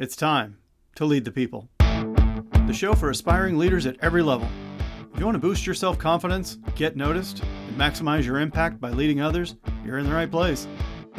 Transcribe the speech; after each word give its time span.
It's 0.00 0.14
time 0.14 0.58
to 0.94 1.04
lead 1.04 1.24
the 1.24 1.32
people. 1.32 1.68
The 1.80 2.72
show 2.72 2.94
for 2.94 3.10
aspiring 3.10 3.58
leaders 3.58 3.84
at 3.84 3.96
every 4.00 4.22
level. 4.22 4.46
If 5.12 5.18
you 5.18 5.24
want 5.24 5.34
to 5.34 5.40
boost 5.40 5.66
your 5.66 5.74
self 5.74 5.98
confidence, 5.98 6.56
get 6.76 6.94
noticed, 6.94 7.42
and 7.42 7.76
maximize 7.76 8.24
your 8.24 8.38
impact 8.38 8.80
by 8.80 8.90
leading 8.90 9.20
others, 9.20 9.56
you're 9.84 9.98
in 9.98 10.06
the 10.06 10.14
right 10.14 10.30
place. 10.30 10.68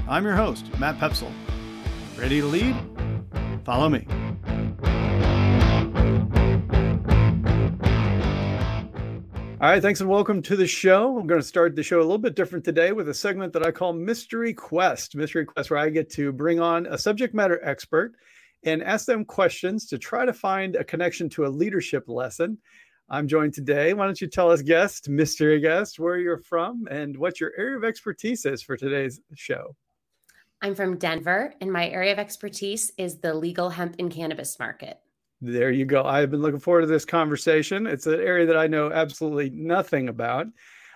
I'm 0.08 0.24
your 0.24 0.38
host, 0.38 0.66
Matt 0.80 0.98
Poepsel. 0.98 1.30
Ready 2.18 2.40
to 2.40 2.48
lead? 2.48 2.74
Follow 3.66 3.90
me. 3.90 4.08
All 9.60 9.70
right, 9.70 9.82
thanks 9.82 10.00
and 10.00 10.10
welcome 10.10 10.42
to 10.44 10.56
the 10.56 10.66
show. 10.68 11.20
I'm 11.20 11.28
going 11.28 11.42
to 11.42 11.46
start 11.46 11.76
the 11.76 11.84
show 11.84 11.98
a 11.98 12.00
little 12.00 12.18
bit 12.18 12.34
different 12.34 12.64
today 12.64 12.94
with 12.94 13.10
a 13.10 13.14
segment 13.14 13.52
that 13.52 13.68
I 13.68 13.72
call 13.72 13.92
Mystery 13.92 14.54
Quest. 14.54 15.18
Mystery 15.18 15.44
Quest, 15.44 15.70
where 15.70 15.82
I 15.82 15.90
get 15.90 16.10
to 16.12 16.32
bring 16.32 16.62
on 16.62 16.86
a 16.86 16.98
subject 16.98 17.34
matter 17.34 17.60
expert 17.62 18.14
and 18.64 18.84
ask 18.84 19.06
them 19.06 19.26
questions 19.26 19.86
to 19.88 19.98
try 19.98 20.26
to 20.26 20.34
find 20.34 20.76
a 20.76 20.84
connection 20.84 21.30
to 21.30 21.46
a 21.46 21.48
leadership 21.48 22.06
lesson. 22.08 22.58
I'm 23.10 23.28
joined 23.28 23.54
today. 23.54 23.94
Why 23.94 24.06
don't 24.06 24.22
you 24.22 24.28
tell 24.28 24.52
us, 24.52 24.62
guest, 24.62 25.10
mystery 25.10 25.60
guest, 25.60 26.00
where 26.00 26.18
you're 26.18 26.38
from 26.38 26.88
and 26.92 27.18
what 27.18 27.40
your 27.40 27.52
area 27.58 27.78
of 27.78 27.84
expertise 27.84 28.46
is 28.46 28.62
for 28.62 28.78
today's 28.78 29.20
show? 29.34 29.76
I'm 30.62 30.76
from 30.76 30.98
Denver, 30.98 31.54
and 31.62 31.72
my 31.72 31.88
area 31.88 32.12
of 32.12 32.20
expertise 32.20 32.92
is 32.98 33.18
the 33.18 33.34
legal 33.34 33.70
hemp 33.70 33.96
and 33.98 34.12
cannabis 34.12 34.60
market. 34.60 35.00
There 35.42 35.72
you 35.72 35.86
go. 35.86 36.04
I've 36.04 36.30
been 36.30 36.42
looking 36.42 36.60
forward 36.60 36.82
to 36.82 36.88
this 36.88 37.06
conversation. 37.06 37.88
It's 37.88 38.08
an 38.08 38.20
area 38.20 38.46
that 38.46 38.58
I 38.58 38.68
know 38.68 38.92
absolutely 38.92 39.50
nothing 39.52 40.10
about. 40.10 40.48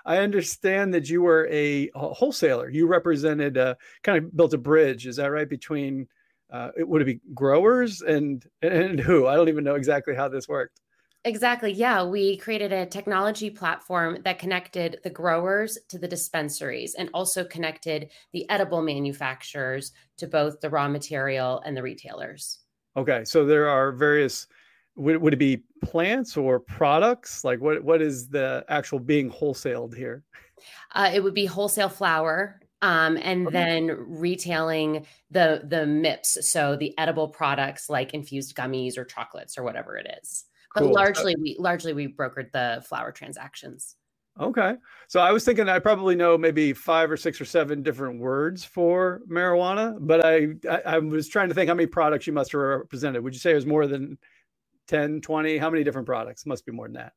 I 0.05 0.17
understand 0.17 0.93
that 0.93 1.09
you 1.09 1.21
were 1.21 1.47
a, 1.49 1.89
wholesaler. 1.95 2.69
You 2.69 2.87
represented, 2.87 3.55
a, 3.55 3.77
kind 4.03 4.17
of 4.17 4.35
built 4.35 4.53
a 4.53 4.57
bridge. 4.57 5.07
Is 5.07 5.15
that 5.15 5.31
right? 5.31 5.47
Between, 5.47 6.09
uh, 6.53 6.69
would 6.77 7.01
it 7.01 7.05
be 7.05 7.19
growers 7.33 8.01
and 8.01 8.45
and 8.61 8.99
who? 8.99 9.27
I 9.27 9.35
don't 9.35 9.49
even 9.49 9.63
know 9.63 9.75
exactly 9.75 10.15
how 10.15 10.29
this 10.29 10.47
worked. 10.47 10.79
Exactly. 11.25 11.71
Yeah. 11.71 12.03
We 12.03 12.37
created 12.37 12.73
a 12.73 12.85
technology 12.85 13.49
platform 13.49 14.19
that 14.25 14.39
connected 14.39 14.99
the 15.03 15.09
growers 15.09 15.77
to 15.87 15.97
the 15.97 16.07
dispensaries 16.07 16.95
and 16.95 17.09
also 17.13 17.45
connected 17.45 18.11
the 18.33 18.47
edible 18.49 18.81
manufacturers 18.81 19.93
to 20.17 20.27
both 20.27 20.59
the 20.59 20.69
raw 20.69 20.89
material 20.89 21.61
and 21.65 21.77
the 21.77 21.81
retailers. 21.81 22.59
Okay, 22.97 23.23
so 23.25 23.45
there 23.45 23.67
are 23.67 23.91
various. 23.91 24.47
Would, 24.95 25.17
would 25.17 25.33
it 25.33 25.37
be 25.37 25.63
plants 25.83 26.37
or 26.37 26.59
products? 26.59 27.43
Like 27.43 27.59
what 27.61 27.83
what 27.83 28.01
is 28.01 28.27
the 28.27 28.63
actual 28.69 28.99
being 28.99 29.31
wholesaled 29.31 29.95
here? 29.95 30.23
Uh, 30.93 31.09
it 31.11 31.23
would 31.23 31.33
be 31.33 31.45
wholesale 31.45 31.89
flower, 31.89 32.59
um, 32.83 33.17
and 33.21 33.47
okay. 33.47 33.53
then 33.53 33.97
retailing 34.07 35.07
the 35.31 35.61
the 35.63 35.85
MIPS, 35.85 36.43
so 36.43 36.75
the 36.75 36.93
edible 36.97 37.29
products 37.29 37.89
like 37.89 38.13
infused 38.13 38.55
gummies 38.55 38.97
or 38.97 39.05
chocolates 39.05 39.57
or 39.57 39.63
whatever 39.63 39.95
it 39.97 40.19
is. 40.21 40.43
But 40.75 40.87
largely, 40.87 41.35
we 41.39 41.55
largely 41.57 41.93
we 41.93 42.09
brokered 42.09 42.51
the 42.51 42.83
flower 42.87 43.13
transactions. 43.13 43.95
Okay. 44.37 44.73
So 45.07 45.21
I 45.21 45.31
was 45.31 45.45
thinking 45.45 45.69
I 45.69 45.79
probably 45.79 46.15
know 46.15 46.37
maybe 46.37 46.73
five 46.73 47.09
or 47.09 47.17
six 47.17 47.39
or 47.39 47.45
seven 47.45 47.83
different 47.83 48.19
words 48.19 48.65
for 48.65 49.21
marijuana, 49.29 49.95
but 50.01 50.25
I, 50.25 50.47
I, 50.69 50.81
I 50.85 50.97
was 50.97 51.29
trying 51.29 51.49
to 51.49 51.53
think 51.53 51.69
how 51.69 51.75
many 51.75 51.85
products 51.85 52.27
you 52.27 52.33
must 52.33 52.51
have 52.51 52.59
represented. 52.59 53.23
Would 53.23 53.33
you 53.33 53.39
say 53.39 53.51
it 53.51 53.55
was 53.55 53.67
more 53.67 53.85
than 53.85 54.17
10, 54.87 55.21
20? 55.21 55.59
How 55.59 55.69
many 55.69 55.83
different 55.83 56.07
products? 56.07 56.47
Must 56.47 56.65
be 56.65 56.71
more 56.71 56.87
than 56.87 56.95
that. 56.95 57.13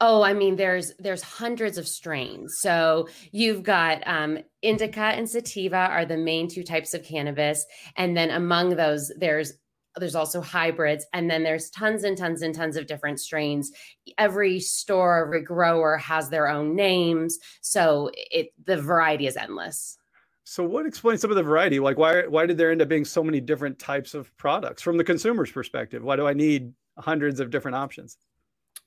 Oh, 0.00 0.22
I 0.22 0.34
mean, 0.34 0.56
there's 0.56 0.92
there's 0.98 1.22
hundreds 1.22 1.78
of 1.78 1.86
strains. 1.86 2.58
So 2.58 3.08
you've 3.30 3.62
got 3.62 4.02
um, 4.06 4.38
indica 4.60 5.00
and 5.00 5.28
sativa 5.28 5.76
are 5.76 6.04
the 6.04 6.16
main 6.16 6.48
two 6.48 6.64
types 6.64 6.94
of 6.94 7.04
cannabis, 7.04 7.64
and 7.96 8.16
then 8.16 8.30
among 8.30 8.70
those, 8.76 9.12
there's 9.18 9.52
there's 9.96 10.16
also 10.16 10.40
hybrids. 10.40 11.06
And 11.12 11.30
then 11.30 11.44
there's 11.44 11.70
tons 11.70 12.02
and 12.02 12.18
tons 12.18 12.42
and 12.42 12.52
tons 12.52 12.76
of 12.76 12.88
different 12.88 13.20
strains. 13.20 13.70
Every 14.18 14.58
store 14.58 15.26
every 15.26 15.42
grower 15.42 15.96
has 15.98 16.28
their 16.28 16.48
own 16.48 16.74
names. 16.74 17.38
So 17.60 18.10
it 18.14 18.48
the 18.64 18.80
variety 18.80 19.28
is 19.28 19.36
endless. 19.36 19.96
So 20.42 20.64
what 20.64 20.84
explains 20.86 21.20
some 21.20 21.30
of 21.30 21.36
the 21.36 21.42
variety? 21.44 21.78
Like 21.78 21.98
why 21.98 22.26
why 22.26 22.46
did 22.46 22.58
there 22.58 22.72
end 22.72 22.82
up 22.82 22.88
being 22.88 23.04
so 23.04 23.22
many 23.22 23.40
different 23.40 23.78
types 23.78 24.14
of 24.14 24.36
products 24.36 24.82
from 24.82 24.96
the 24.96 25.04
consumer's 25.04 25.52
perspective? 25.52 26.02
Why 26.02 26.16
do 26.16 26.26
i 26.26 26.32
need 26.32 26.72
hundreds 26.98 27.40
of 27.40 27.50
different 27.50 27.76
options 27.76 28.18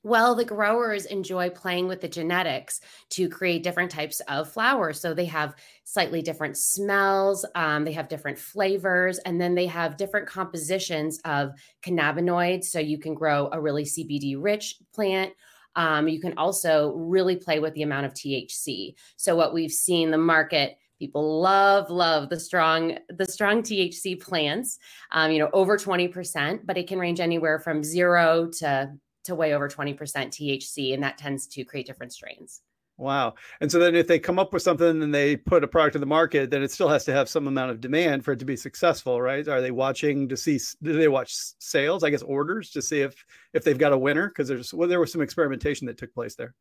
well, 0.08 0.36
the 0.36 0.46
growers 0.46 1.06
enjoy 1.06 1.50
playing 1.50 1.88
with 1.90 2.00
the 2.00 2.08
genetics 2.08 2.80
to 3.10 3.28
create 3.28 3.62
different 3.62 3.92
types 3.92 4.22
of 4.30 4.50
flowers. 4.50 5.02
So 5.02 5.14
they 5.14 5.26
have 5.26 5.54
slightly 5.84 6.22
different 6.22 6.56
smells, 6.56 7.46
um, 7.56 7.84
they 7.84 7.92
have 7.92 8.08
different 8.08 8.40
flavors, 8.40 9.18
and 9.20 9.40
then 9.40 9.54
they 9.54 9.66
have 9.66 9.98
different 9.98 10.26
compositions 10.26 11.20
of 11.26 11.52
cannabinoids. 11.86 12.66
So 12.66 12.80
you 12.80 12.98
can 12.98 13.16
grow 13.16 13.50
a 13.52 13.60
really 13.60 13.84
CBD 13.84 14.38
rich 14.40 14.76
plant. 14.96 15.34
Um, 15.76 16.08
you 16.08 16.22
can 16.22 16.38
also 16.38 16.94
really 16.94 17.36
play 17.36 17.60
with 17.60 17.74
the 17.74 17.84
amount 17.84 18.06
of 18.06 18.14
THC. 18.14 18.96
So 19.18 19.36
what 19.36 19.54
we've 19.54 19.72
seen 19.72 20.10
the 20.10 20.18
market 20.18 20.78
people 21.00 21.42
love 21.42 21.92
love 21.92 22.28
the 22.30 22.40
strong 22.40 22.98
the 23.10 23.26
strong 23.26 23.62
thc 23.62 24.20
plants 24.20 24.80
um, 25.12 25.32
you 25.32 25.38
know 25.38 25.48
over 25.54 25.78
20% 25.78 26.62
but 26.66 26.76
it 26.76 26.88
can 26.88 26.98
range 26.98 27.20
anywhere 27.20 27.60
from 27.60 27.84
zero 27.84 28.50
to 28.52 28.92
to 29.28 29.36
way 29.36 29.54
over 29.54 29.70
20% 29.70 29.96
THC, 29.96 30.94
and 30.94 31.04
that 31.04 31.18
tends 31.18 31.48
to 31.48 31.64
create 31.64 31.86
different 31.86 32.12
strains. 32.12 32.62
Wow. 32.98 33.36
And 33.62 33.72
so 33.72 33.78
then 33.78 33.96
if 33.96 34.08
they 34.08 34.18
come 34.18 34.40
up 34.40 34.54
with 34.54 34.64
something 34.64 35.04
and 35.04 35.14
they 35.14 35.36
put 35.36 35.64
a 35.64 35.68
product 35.68 35.96
in 35.96 36.00
the 36.00 36.08
market, 36.08 36.50
then 36.50 36.64
it 36.64 36.72
still 36.72 36.90
has 36.90 37.06
to 37.06 37.14
have 37.14 37.30
some 37.30 37.48
amount 37.48 37.70
of 37.70 37.80
demand 37.80 38.26
for 38.26 38.32
it 38.32 38.40
to 38.40 38.46
be 38.46 38.56
successful, 38.56 39.22
right? 39.22 39.48
Are 39.48 39.62
they 39.62 39.70
watching 39.70 40.28
to 40.30 40.36
see 40.36 40.60
do 40.82 40.94
they 40.94 41.08
watch 41.08 41.32
sales, 41.60 42.04
I 42.04 42.10
guess 42.10 42.24
orders 42.24 42.72
to 42.72 42.82
see 42.82 43.02
if 43.02 43.24
if 43.54 43.64
they've 43.64 43.78
got 43.78 43.94
a 43.94 43.98
winner 43.98 44.30
because 44.30 44.48
there's 44.48 44.74
well 44.74 44.90
there 44.90 45.00
was 45.00 45.12
some 45.12 45.22
experimentation 45.22 45.86
that 45.88 46.00
took 46.00 46.14
place 46.14 46.36
there. 46.36 46.56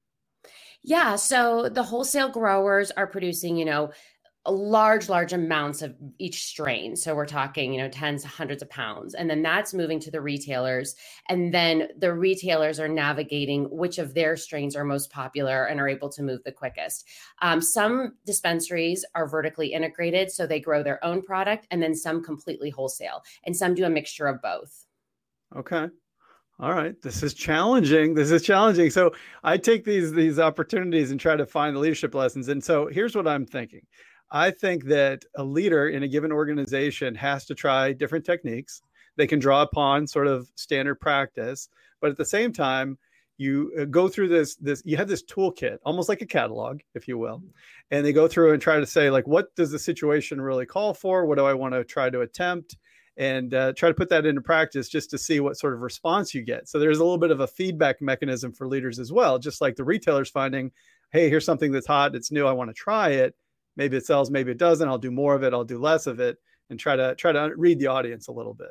Yeah, 0.82 1.16
so 1.16 1.70
the 1.70 1.82
wholesale 1.82 2.28
growers 2.28 2.90
are 2.90 3.06
producing, 3.06 3.56
you 3.56 3.64
know, 3.64 3.90
large 4.52 5.08
large 5.08 5.32
amounts 5.32 5.82
of 5.82 5.94
each 6.18 6.44
strain. 6.44 6.96
So 6.96 7.14
we're 7.14 7.26
talking 7.26 7.72
you 7.72 7.80
know 7.80 7.88
tens 7.88 8.24
hundreds 8.24 8.62
of 8.62 8.70
pounds. 8.70 9.14
And 9.14 9.28
then 9.28 9.42
that's 9.42 9.74
moving 9.74 10.00
to 10.00 10.10
the 10.10 10.20
retailers. 10.20 10.94
And 11.28 11.52
then 11.52 11.88
the 11.98 12.12
retailers 12.12 12.78
are 12.80 12.88
navigating 12.88 13.64
which 13.70 13.98
of 13.98 14.14
their 14.14 14.36
strains 14.36 14.76
are 14.76 14.84
most 14.84 15.10
popular 15.10 15.64
and 15.64 15.80
are 15.80 15.88
able 15.88 16.08
to 16.10 16.22
move 16.22 16.42
the 16.44 16.52
quickest. 16.52 17.06
Um, 17.42 17.60
some 17.60 18.14
dispensaries 18.24 19.04
are 19.14 19.28
vertically 19.28 19.72
integrated 19.72 20.30
so 20.30 20.46
they 20.46 20.60
grow 20.60 20.82
their 20.82 21.04
own 21.04 21.22
product 21.22 21.66
and 21.70 21.82
then 21.82 21.94
some 21.94 22.22
completely 22.22 22.70
wholesale. 22.70 23.22
And 23.44 23.56
some 23.56 23.74
do 23.74 23.84
a 23.84 23.90
mixture 23.90 24.26
of 24.26 24.40
both. 24.42 24.86
Okay. 25.54 25.88
All 26.58 26.72
right. 26.72 27.00
This 27.02 27.22
is 27.22 27.34
challenging. 27.34 28.14
This 28.14 28.30
is 28.30 28.42
challenging. 28.42 28.90
So 28.90 29.12
i 29.44 29.58
take 29.58 29.84
these 29.84 30.12
these 30.12 30.38
opportunities 30.38 31.10
and 31.10 31.20
try 31.20 31.36
to 31.36 31.44
find 31.44 31.76
the 31.76 31.80
leadership 31.80 32.14
lessons. 32.14 32.48
And 32.48 32.64
so 32.64 32.86
here's 32.86 33.14
what 33.14 33.28
i'm 33.28 33.44
thinking 33.44 33.82
I 34.36 34.50
think 34.50 34.84
that 34.84 35.24
a 35.34 35.42
leader 35.42 35.88
in 35.88 36.02
a 36.02 36.08
given 36.08 36.30
organization 36.30 37.14
has 37.14 37.46
to 37.46 37.54
try 37.54 37.94
different 37.94 38.26
techniques. 38.26 38.82
They 39.16 39.26
can 39.26 39.38
draw 39.38 39.62
upon 39.62 40.06
sort 40.06 40.26
of 40.26 40.50
standard 40.56 40.96
practice, 40.96 41.70
but 42.02 42.10
at 42.10 42.18
the 42.18 42.26
same 42.26 42.52
time, 42.52 42.98
you 43.38 43.72
uh, 43.80 43.84
go 43.86 44.08
through 44.08 44.28
this 44.28 44.56
this 44.56 44.82
you 44.84 44.98
have 44.98 45.08
this 45.08 45.22
toolkit 45.24 45.78
almost 45.84 46.08
like 46.08 46.22
a 46.22 46.26
catalog 46.26 46.80
if 46.94 47.06
you 47.06 47.18
will 47.18 47.42
and 47.90 48.04
they 48.04 48.10
go 48.14 48.26
through 48.26 48.54
and 48.54 48.62
try 48.62 48.80
to 48.80 48.86
say 48.86 49.10
like 49.10 49.26
what 49.26 49.54
does 49.56 49.70
the 49.70 49.78
situation 49.78 50.40
really 50.40 50.64
call 50.64 50.94
for? 50.94 51.26
What 51.26 51.36
do 51.36 51.44
i 51.44 51.52
want 51.52 51.74
to 51.74 51.84
try 51.84 52.10
to 52.10 52.20
attempt? 52.20 52.76
and 53.18 53.54
uh, 53.54 53.72
try 53.72 53.88
to 53.88 53.94
put 53.94 54.10
that 54.10 54.26
into 54.26 54.42
practice 54.42 54.90
just 54.90 55.08
to 55.08 55.16
see 55.16 55.40
what 55.40 55.56
sort 55.56 55.72
of 55.72 55.80
response 55.80 56.34
you 56.34 56.42
get. 56.42 56.68
So 56.68 56.78
there's 56.78 56.98
a 56.98 57.02
little 57.02 57.16
bit 57.16 57.30
of 57.30 57.40
a 57.40 57.46
feedback 57.46 58.02
mechanism 58.02 58.52
for 58.52 58.68
leaders 58.68 58.98
as 58.98 59.10
well 59.10 59.38
just 59.38 59.62
like 59.62 59.76
the 59.76 59.84
retailers 59.84 60.28
finding 60.28 60.70
hey 61.12 61.30
here's 61.30 61.46
something 61.46 61.72
that's 61.72 61.86
hot 61.86 62.14
it's 62.14 62.30
new 62.30 62.46
i 62.46 62.52
want 62.52 62.68
to 62.68 62.74
try 62.74 63.10
it 63.10 63.34
maybe 63.76 63.96
it 63.96 64.06
sells 64.06 64.30
maybe 64.30 64.50
it 64.50 64.58
doesn't. 64.58 64.88
I'll 64.88 64.98
do 64.98 65.10
more 65.10 65.34
of 65.34 65.42
it. 65.42 65.52
I'll 65.52 65.64
do 65.64 65.78
less 65.78 66.06
of 66.06 66.20
it 66.20 66.38
and 66.70 66.78
try 66.78 66.96
to 66.96 67.14
try 67.14 67.32
to 67.32 67.52
read 67.56 67.78
the 67.78 67.86
audience 67.86 68.28
a 68.28 68.32
little 68.32 68.54
bit 68.54 68.70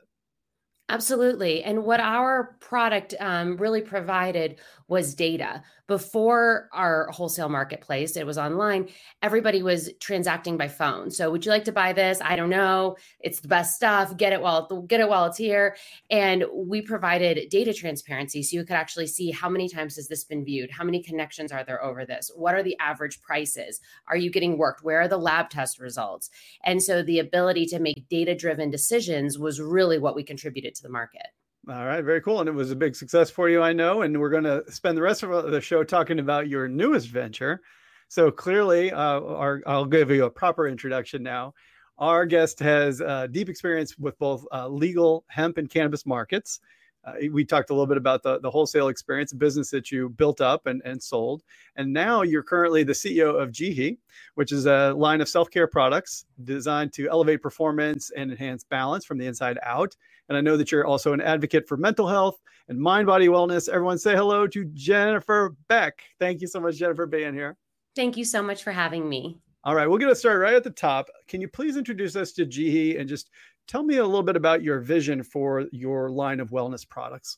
Absolutely. 0.87 1.63
And 1.63 1.83
what 1.83 1.99
our 1.99 2.55
product 2.59 3.15
um, 3.19 3.57
really 3.57 3.81
provided 3.81 4.59
was 4.87 5.15
data. 5.15 5.63
Before 5.87 6.69
our 6.73 7.07
wholesale 7.11 7.49
marketplace, 7.49 8.15
it 8.17 8.25
was 8.25 8.37
online, 8.37 8.89
everybody 9.23 9.63
was 9.63 9.91
transacting 9.99 10.57
by 10.57 10.67
phone. 10.67 11.09
So, 11.09 11.31
would 11.31 11.43
you 11.43 11.51
like 11.51 11.63
to 11.65 11.71
buy 11.71 11.93
this? 11.93 12.21
I 12.23 12.35
don't 12.35 12.49
know. 12.49 12.97
It's 13.19 13.39
the 13.39 13.47
best 13.47 13.75
stuff. 13.75 14.15
Get 14.17 14.33
it 14.33 14.41
while 14.41 14.67
get 14.87 14.99
it 14.99 15.09
while 15.09 15.25
it's 15.25 15.37
here. 15.37 15.75
And 16.11 16.45
we 16.53 16.81
provided 16.81 17.49
data 17.49 17.73
transparency 17.73 18.43
so 18.43 18.57
you 18.57 18.63
could 18.63 18.75
actually 18.75 19.07
see 19.07 19.31
how 19.31 19.49
many 19.49 19.67
times 19.67 19.95
has 19.95 20.07
this 20.07 20.23
been 20.23 20.45
viewed? 20.45 20.69
How 20.71 20.83
many 20.83 21.01
connections 21.01 21.51
are 21.51 21.63
there 21.63 21.83
over 21.83 22.05
this? 22.05 22.31
What 22.35 22.53
are 22.53 22.63
the 22.63 22.77
average 22.79 23.21
prices? 23.21 23.79
Are 24.07 24.17
you 24.17 24.29
getting 24.29 24.57
worked? 24.57 24.83
Where 24.83 25.01
are 25.01 25.07
the 25.07 25.17
lab 25.17 25.49
test 25.49 25.79
results? 25.79 26.29
And 26.63 26.81
so 26.81 27.01
the 27.01 27.19
ability 27.19 27.65
to 27.67 27.79
make 27.79 28.07
data-driven 28.09 28.69
decisions 28.69 29.39
was 29.39 29.59
really 29.59 29.97
what 29.97 30.15
we 30.15 30.23
contributed 30.23 30.74
to 30.75 30.83
the 30.83 30.89
market. 30.89 31.27
All 31.67 31.85
right, 31.85 32.03
very 32.03 32.21
cool. 32.21 32.41
And 32.41 32.47
it 32.47 32.53
was 32.53 32.69
a 32.69 32.75
big 32.75 32.95
success 32.95 33.31
for 33.31 33.49
you, 33.49 33.63
I 33.63 33.73
know. 33.73 34.03
And 34.03 34.19
we're 34.19 34.29
going 34.29 34.43
to 34.43 34.63
spend 34.71 34.97
the 34.97 35.01
rest 35.01 35.23
of 35.23 35.51
the 35.51 35.61
show 35.61 35.83
talking 35.83 36.19
about 36.19 36.47
your 36.47 36.67
newest 36.67 37.07
venture. 37.09 37.61
So 38.07 38.29
clearly, 38.29 38.91
uh, 38.91 39.21
our, 39.21 39.61
I'll 39.65 39.85
give 39.85 40.11
you 40.11 40.25
a 40.25 40.29
proper 40.29 40.67
introduction 40.67 41.23
now. 41.23 41.55
Our 41.97 42.25
guest 42.25 42.59
has 42.59 43.01
uh, 43.01 43.27
deep 43.31 43.49
experience 43.49 43.97
with 43.97 44.17
both 44.19 44.45
uh, 44.51 44.67
legal 44.67 45.23
hemp 45.27 45.57
and 45.57 45.69
cannabis 45.69 46.05
markets. 46.05 46.59
Uh, 47.05 47.13
we 47.31 47.45
talked 47.45 47.69
a 47.69 47.73
little 47.73 47.87
bit 47.87 47.97
about 47.97 48.23
the, 48.23 48.39
the 48.39 48.49
wholesale 48.49 48.87
experience, 48.87 49.31
business 49.31 49.69
that 49.69 49.91
you 49.91 50.09
built 50.09 50.41
up 50.41 50.65
and, 50.65 50.81
and 50.85 51.01
sold. 51.01 51.43
And 51.75 51.93
now 51.93 52.23
you're 52.23 52.43
currently 52.43 52.83
the 52.83 52.93
CEO 52.93 53.41
of 53.41 53.51
Jihi, 53.51 53.97
which 54.35 54.51
is 54.51 54.65
a 54.65 54.93
line 54.93 55.21
of 55.21 55.29
self 55.29 55.49
care 55.49 55.67
products 55.67 56.25
designed 56.43 56.93
to 56.93 57.07
elevate 57.09 57.41
performance 57.41 58.11
and 58.15 58.31
enhance 58.31 58.63
balance 58.63 59.05
from 59.05 59.17
the 59.19 59.27
inside 59.27 59.59
out. 59.63 59.95
And 60.29 60.37
I 60.37 60.41
know 60.41 60.57
that 60.57 60.71
you're 60.71 60.85
also 60.85 61.13
an 61.13 61.21
advocate 61.21 61.67
for 61.67 61.77
mental 61.77 62.07
health 62.07 62.39
and 62.67 62.79
mind 62.79 63.07
body 63.07 63.27
wellness. 63.27 63.69
Everyone 63.69 63.97
say 63.97 64.15
hello 64.15 64.47
to 64.47 64.65
Jennifer 64.73 65.55
Beck. 65.67 66.01
Thank 66.19 66.41
you 66.41 66.47
so 66.47 66.59
much, 66.59 66.75
Jennifer, 66.77 67.05
being 67.05 67.33
here. 67.33 67.57
Thank 67.95 68.17
you 68.17 68.25
so 68.25 68.41
much 68.41 68.63
for 68.63 68.71
having 68.71 69.07
me. 69.07 69.39
All 69.63 69.75
right, 69.75 69.87
we'll 69.87 69.97
get 69.97 70.09
us 70.09 70.19
started 70.19 70.39
right 70.39 70.53
at 70.53 70.63
the 70.63 70.69
top. 70.69 71.09
Can 71.27 71.41
you 71.41 71.47
please 71.47 71.77
introduce 71.77 72.15
us 72.15 72.31
to 72.33 72.45
Jihi 72.45 72.99
and 72.99 73.09
just 73.09 73.29
tell 73.67 73.83
me 73.83 73.97
a 73.97 74.05
little 74.05 74.23
bit 74.23 74.35
about 74.35 74.61
your 74.61 74.79
vision 74.79 75.23
for 75.23 75.65
your 75.71 76.09
line 76.09 76.39
of 76.39 76.51
wellness 76.51 76.87
products? 76.87 77.37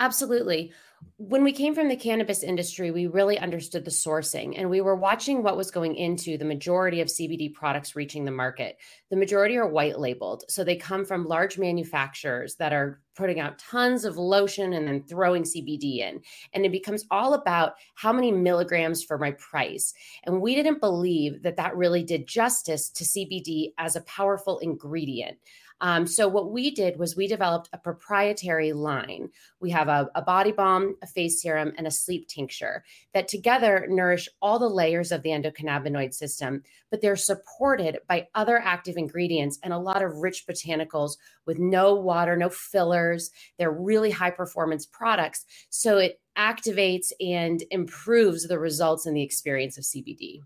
Absolutely. 0.00 0.72
When 1.18 1.44
we 1.44 1.52
came 1.52 1.74
from 1.74 1.88
the 1.88 1.96
cannabis 1.96 2.42
industry, 2.42 2.90
we 2.90 3.06
really 3.06 3.38
understood 3.38 3.84
the 3.84 3.90
sourcing 3.90 4.54
and 4.56 4.68
we 4.70 4.80
were 4.80 4.96
watching 4.96 5.42
what 5.42 5.56
was 5.56 5.70
going 5.70 5.94
into 5.96 6.36
the 6.38 6.44
majority 6.44 7.00
of 7.00 7.08
CBD 7.08 7.52
products 7.52 7.94
reaching 7.94 8.24
the 8.24 8.30
market. 8.30 8.78
The 9.10 9.16
majority 9.16 9.56
are 9.56 9.68
white 9.68 9.98
labeled. 9.98 10.44
So 10.48 10.64
they 10.64 10.76
come 10.76 11.04
from 11.04 11.26
large 11.26 11.58
manufacturers 11.58 12.56
that 12.56 12.72
are 12.72 13.00
putting 13.16 13.38
out 13.38 13.58
tons 13.58 14.04
of 14.04 14.16
lotion 14.16 14.72
and 14.72 14.88
then 14.88 15.04
throwing 15.04 15.44
CBD 15.44 15.98
in. 15.98 16.20
And 16.52 16.64
it 16.64 16.72
becomes 16.72 17.04
all 17.10 17.34
about 17.34 17.74
how 17.94 18.12
many 18.12 18.32
milligrams 18.32 19.04
for 19.04 19.18
my 19.18 19.32
price. 19.32 19.94
And 20.24 20.40
we 20.40 20.54
didn't 20.54 20.80
believe 20.80 21.42
that 21.42 21.56
that 21.56 21.76
really 21.76 22.02
did 22.02 22.26
justice 22.26 22.88
to 22.90 23.04
CBD 23.04 23.72
as 23.78 23.94
a 23.94 24.02
powerful 24.02 24.58
ingredient. 24.58 25.38
Um, 25.84 26.06
so 26.06 26.26
what 26.26 26.50
we 26.50 26.70
did 26.70 26.98
was 26.98 27.14
we 27.14 27.26
developed 27.26 27.68
a 27.74 27.78
proprietary 27.78 28.72
line. 28.72 29.28
We 29.60 29.68
have 29.72 29.88
a, 29.88 30.08
a 30.14 30.22
body 30.22 30.50
balm, 30.50 30.96
a 31.02 31.06
face 31.06 31.42
serum, 31.42 31.74
and 31.76 31.86
a 31.86 31.90
sleep 31.90 32.26
tincture 32.26 32.84
that 33.12 33.28
together 33.28 33.86
nourish 33.86 34.26
all 34.40 34.58
the 34.58 34.66
layers 34.66 35.12
of 35.12 35.22
the 35.22 35.28
endocannabinoid 35.28 36.14
system, 36.14 36.62
but 36.90 37.02
they're 37.02 37.16
supported 37.16 37.98
by 38.08 38.26
other 38.34 38.56
active 38.56 38.96
ingredients 38.96 39.58
and 39.62 39.74
a 39.74 39.78
lot 39.78 40.02
of 40.02 40.16
rich 40.16 40.46
botanicals 40.48 41.18
with 41.44 41.58
no 41.58 41.94
water, 41.94 42.34
no 42.34 42.48
fillers. 42.48 43.30
They're 43.58 43.70
really 43.70 44.10
high 44.10 44.30
performance 44.30 44.86
products. 44.86 45.44
So 45.68 45.98
it 45.98 46.18
activates 46.38 47.12
and 47.20 47.62
improves 47.70 48.48
the 48.48 48.58
results 48.58 49.04
and 49.04 49.14
the 49.14 49.22
experience 49.22 49.76
of 49.76 49.84
CBD. 49.84 50.40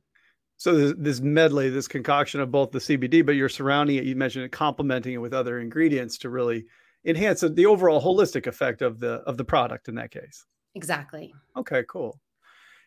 So 0.58 0.74
this, 0.74 0.94
this, 0.98 1.20
medley, 1.20 1.70
this 1.70 1.88
concoction 1.88 2.40
of 2.40 2.50
both 2.50 2.72
the 2.72 2.80
CBD, 2.80 3.24
but 3.24 3.36
you're 3.36 3.48
surrounding 3.48 3.96
it. 3.96 4.04
You 4.04 4.16
mentioned 4.16 4.44
it, 4.44 4.52
complementing 4.52 5.14
it 5.14 5.18
with 5.18 5.32
other 5.32 5.60
ingredients 5.60 6.18
to 6.18 6.30
really 6.30 6.66
enhance 7.04 7.40
the 7.40 7.66
overall 7.66 8.02
holistic 8.02 8.46
effect 8.46 8.82
of 8.82 8.98
the 8.98 9.22
of 9.26 9.36
the 9.36 9.44
product. 9.44 9.88
In 9.88 9.94
that 9.94 10.10
case, 10.10 10.44
exactly. 10.74 11.32
Okay, 11.56 11.84
cool. 11.88 12.20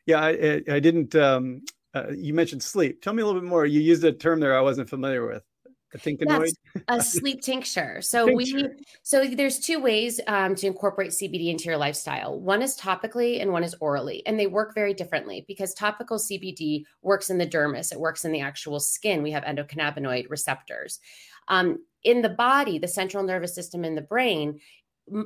Yeah, 0.06 0.19
I, 0.19 0.29
I, 0.29 0.62
I 0.75 0.79
didn't. 0.79 1.15
Um, 1.15 1.63
uh, 1.94 2.12
you 2.15 2.33
mentioned 2.33 2.63
sleep. 2.63 3.01
Tell 3.01 3.13
me 3.13 3.21
a 3.21 3.25
little 3.25 3.41
bit 3.41 3.50
more. 3.50 3.65
You 3.65 3.81
used 3.81 4.03
a 4.03 4.12
term 4.12 4.39
there 4.39 4.57
I 4.57 4.62
wasn't 4.62 4.89
familiar 4.89 5.25
with 5.25 5.44
a 5.93 5.97
tincanoid? 5.97 6.53
a 6.88 7.01
sleep 7.01 7.41
tincture. 7.41 8.01
So 8.01 8.27
tincture. 8.27 8.75
we 8.77 8.85
so 9.03 9.25
there's 9.25 9.59
two 9.59 9.79
ways 9.79 10.19
um, 10.27 10.55
to 10.55 10.67
incorporate 10.67 11.11
CBD 11.11 11.49
into 11.49 11.65
your 11.65 11.77
lifestyle. 11.77 12.39
One 12.39 12.61
is 12.61 12.77
topically 12.77 13.41
and 13.41 13.51
one 13.51 13.63
is 13.63 13.75
orally, 13.79 14.25
and 14.25 14.39
they 14.39 14.47
work 14.47 14.73
very 14.75 14.93
differently 14.93 15.45
because 15.47 15.73
topical 15.73 16.17
CBD 16.17 16.83
works 17.01 17.29
in 17.29 17.38
the 17.38 17.47
dermis, 17.47 17.91
it 17.91 17.99
works 17.99 18.25
in 18.25 18.31
the 18.31 18.41
actual 18.41 18.79
skin. 18.79 19.23
We 19.23 19.31
have 19.31 19.43
endocannabinoid 19.43 20.29
receptors. 20.29 20.99
Um, 21.47 21.79
in 22.03 22.21
the 22.21 22.29
body, 22.29 22.79
the 22.79 22.88
central 22.88 23.23
nervous 23.23 23.53
system 23.53 23.85
in 23.85 23.95
the 23.95 24.01
brain, 24.01 24.59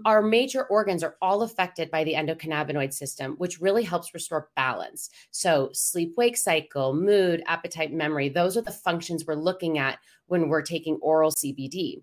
our 0.05 0.21
major 0.21 0.65
organs 0.65 1.03
are 1.03 1.15
all 1.21 1.41
affected 1.41 1.91
by 1.91 2.03
the 2.03 2.13
endocannabinoid 2.13 2.93
system, 2.93 3.35
which 3.37 3.59
really 3.59 3.83
helps 3.83 4.13
restore 4.13 4.49
balance. 4.55 5.09
So, 5.31 5.69
sleep 5.73 6.13
wake 6.17 6.37
cycle, 6.37 6.93
mood, 6.93 7.43
appetite, 7.47 7.93
memory, 7.93 8.29
those 8.29 8.57
are 8.57 8.61
the 8.61 8.71
functions 8.71 9.25
we're 9.25 9.35
looking 9.35 9.77
at 9.77 9.99
when 10.27 10.49
we're 10.49 10.61
taking 10.61 10.95
oral 11.01 11.31
CBD. 11.31 12.01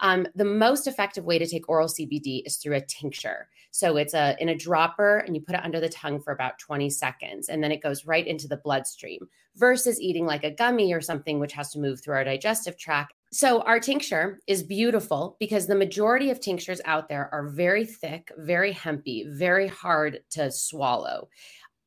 Um, 0.00 0.26
the 0.34 0.44
most 0.44 0.86
effective 0.86 1.24
way 1.24 1.38
to 1.38 1.46
take 1.46 1.68
oral 1.68 1.88
CBD 1.88 2.42
is 2.44 2.56
through 2.56 2.74
a 2.74 2.80
tincture. 2.80 3.48
So 3.70 3.96
it's 3.96 4.14
a 4.14 4.36
in 4.40 4.48
a 4.48 4.56
dropper, 4.56 5.18
and 5.18 5.34
you 5.34 5.40
put 5.40 5.54
it 5.54 5.64
under 5.64 5.80
the 5.80 5.88
tongue 5.88 6.20
for 6.20 6.32
about 6.32 6.58
20 6.58 6.90
seconds, 6.90 7.48
and 7.48 7.62
then 7.62 7.72
it 7.72 7.82
goes 7.82 8.04
right 8.04 8.26
into 8.26 8.48
the 8.48 8.58
bloodstream. 8.58 9.28
Versus 9.56 10.00
eating 10.00 10.26
like 10.26 10.44
a 10.44 10.50
gummy 10.50 10.92
or 10.92 11.00
something, 11.00 11.38
which 11.38 11.52
has 11.52 11.72
to 11.72 11.78
move 11.78 12.02
through 12.02 12.14
our 12.14 12.24
digestive 12.24 12.78
tract 12.78 13.14
so, 13.34 13.62
our 13.62 13.80
tincture 13.80 14.40
is 14.46 14.62
beautiful 14.62 15.38
because 15.40 15.66
the 15.66 15.74
majority 15.74 16.28
of 16.28 16.38
tinctures 16.38 16.82
out 16.84 17.08
there 17.08 17.30
are 17.32 17.48
very 17.48 17.86
thick, 17.86 18.30
very 18.36 18.74
hempy, 18.74 19.24
very 19.26 19.68
hard 19.68 20.20
to 20.32 20.50
swallow. 20.52 21.30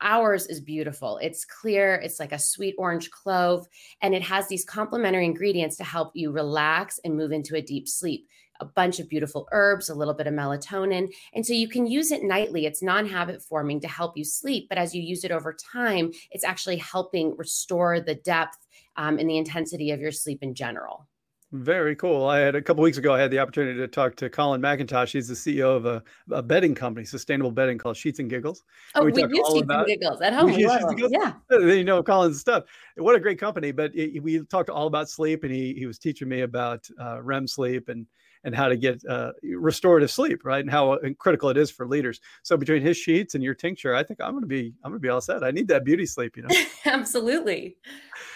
Ours 0.02 0.48
is 0.48 0.60
beautiful. 0.60 1.20
It's 1.20 1.46
clear, 1.46 1.96
it's 1.96 2.20
like 2.20 2.32
a 2.32 2.40
sweet 2.40 2.74
orange 2.80 3.12
clove, 3.12 3.68
and 4.02 4.16
it 4.16 4.24
has 4.24 4.48
these 4.48 4.66
complementary 4.66 5.26
ingredients 5.26 5.78
to 5.78 5.84
help 5.84 6.14
you 6.16 6.32
relax 6.32 7.00
and 7.06 7.16
move 7.16 7.32
into 7.32 7.56
a 7.56 7.62
deep 7.62 7.88
sleep. 7.88 8.28
A 8.60 8.66
bunch 8.66 9.00
of 9.00 9.10
beautiful 9.10 9.48
herbs, 9.52 9.90
a 9.90 9.96
little 9.96 10.14
bit 10.14 10.28
of 10.28 10.34
melatonin. 10.34 11.12
And 11.34 11.46
so 11.46 11.54
you 11.54 11.68
can 11.68 11.86
use 11.86 12.12
it 12.12 12.24
nightly. 12.24 12.66
It's 12.66 12.82
non 12.82 13.06
habit 13.06 13.42
forming 13.42 13.80
to 13.82 13.88
help 13.88 14.18
you 14.18 14.24
sleep. 14.24 14.68
But 14.70 14.78
as 14.78 14.96
you 14.96 15.02
use 15.02 15.24
it 15.24 15.32
over 15.32 15.54
time, 15.54 16.12
it's 16.32 16.44
actually 16.44 16.78
helping 16.78 17.36
restore 17.38 18.00
the 18.00 18.16
depth 18.16 18.58
um, 18.98 19.20
and 19.20 19.30
the 19.30 19.38
intensity 19.38 19.92
of 19.92 20.00
your 20.00 20.12
sleep 20.12 20.42
in 20.42 20.54
general. 20.54 21.08
Very 21.52 21.96
cool. 21.96 22.26
I 22.28 22.40
had 22.40 22.56
a 22.56 22.62
couple 22.62 22.84
weeks 22.84 22.98
ago. 22.98 23.14
I 23.14 23.20
had 23.20 23.32
the 23.32 23.40
opportunity 23.40 23.80
to 23.80 23.88
talk 23.88 24.16
to 24.18 24.30
Colin 24.30 24.62
McIntosh. 24.62 25.12
He's 25.12 25.28
the 25.28 25.36
CEO 25.36 25.76
of 25.76 25.86
a, 25.86 26.04
a 26.32 26.42
bedding 26.42 26.76
company, 26.76 27.06
sustainable 27.06 27.52
bedding 27.52 27.78
called 27.78 27.96
Sheets 27.96 28.20
and 28.20 28.30
Giggles. 28.30 28.64
Oh, 28.96 29.06
and 29.06 29.16
we, 29.16 29.24
we 29.24 29.38
use 29.38 29.48
Sheets 29.54 29.68
and 29.70 29.86
Giggles 29.86 30.22
at 30.22 30.34
home. 30.38 30.52
Giggles. 30.52 31.12
Yeah, 31.12 31.34
you 31.52 31.84
know 31.84 32.02
Colin's 32.04 32.40
stuff. 32.40 32.64
What 32.98 33.16
a 33.16 33.20
great 33.20 33.40
company! 33.40 33.72
But 33.72 33.96
it, 33.96 34.22
we 34.22 34.44
talked 34.46 34.70
all 34.70 34.88
about 34.88 35.08
sleep, 35.08 35.44
and 35.44 35.54
he 35.54 35.74
he 35.76 35.86
was 35.86 36.00
teaching 36.00 36.28
me 36.28 36.42
about 36.42 36.88
uh, 37.00 37.22
REM 37.22 37.48
sleep 37.48 37.90
and 37.90 38.06
and 38.46 38.56
how 38.56 38.70
to 38.70 38.78
get 38.78 39.04
uh, 39.06 39.32
restorative 39.44 40.10
sleep, 40.10 40.46
right? 40.46 40.62
And 40.62 40.70
how 40.70 40.98
critical 41.18 41.50
it 41.50 41.58
is 41.58 41.72
for 41.72 41.88
leaders. 41.88 42.22
So 42.44 42.56
between 42.56 42.82
his 42.82 42.96
sheets 42.96 43.34
and 43.36 43.44
your 43.44 43.56
tincture, 43.56 43.96
I 43.96 44.04
think 44.04 44.22
I'm 44.22 44.32
going 44.32 44.44
to 44.44 44.48
be 44.48 44.74
I'm 44.84 44.92
going 44.92 45.02
to 45.02 45.06
be 45.06 45.10
all 45.10 45.20
set. 45.20 45.44
I 45.44 45.52
need 45.52 45.68
that 45.70 45.84
beauty 45.84 46.06
sleep, 46.06 46.38
you 46.38 46.44
know. 46.44 46.56
Absolutely. 46.86 47.76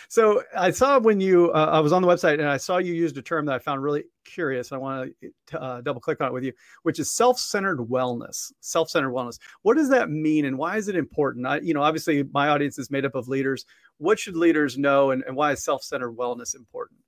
So 0.09 0.41
I 0.57 0.71
saw 0.71 0.99
when 0.99 1.21
you 1.21 1.51
uh, 1.51 1.69
I 1.71 1.79
was 1.79 1.93
on 1.93 2.01
the 2.01 2.07
website 2.07 2.39
and 2.39 2.47
I 2.47 2.57
saw 2.57 2.77
you 2.77 2.93
used 2.93 3.17
a 3.17 3.21
term 3.21 3.45
that 3.45 3.55
I 3.55 3.59
found 3.59 3.83
really 3.83 4.05
curious. 4.25 4.71
I 4.71 4.77
want 4.77 5.13
to 5.47 5.61
uh, 5.61 5.81
double 5.81 6.01
click 6.01 6.19
on 6.19 6.27
it 6.27 6.33
with 6.33 6.43
you, 6.43 6.53
which 6.81 6.99
is 6.99 7.11
self-centered 7.11 7.77
wellness. 7.77 8.51
Self-centered 8.61 9.11
wellness. 9.11 9.37
What 9.61 9.77
does 9.77 9.89
that 9.89 10.09
mean, 10.09 10.45
and 10.45 10.57
why 10.57 10.77
is 10.77 10.87
it 10.87 10.95
important? 10.95 11.45
I, 11.45 11.59
you 11.59 11.75
know, 11.75 11.83
obviously 11.83 12.23
my 12.33 12.47
audience 12.47 12.79
is 12.79 12.89
made 12.89 13.05
up 13.05 13.13
of 13.13 13.27
leaders. 13.27 13.65
What 13.99 14.17
should 14.17 14.35
leaders 14.35 14.77
know, 14.77 15.11
and, 15.11 15.23
and 15.27 15.35
why 15.35 15.51
is 15.51 15.63
self-centered 15.63 16.17
wellness 16.17 16.55
important? 16.55 16.99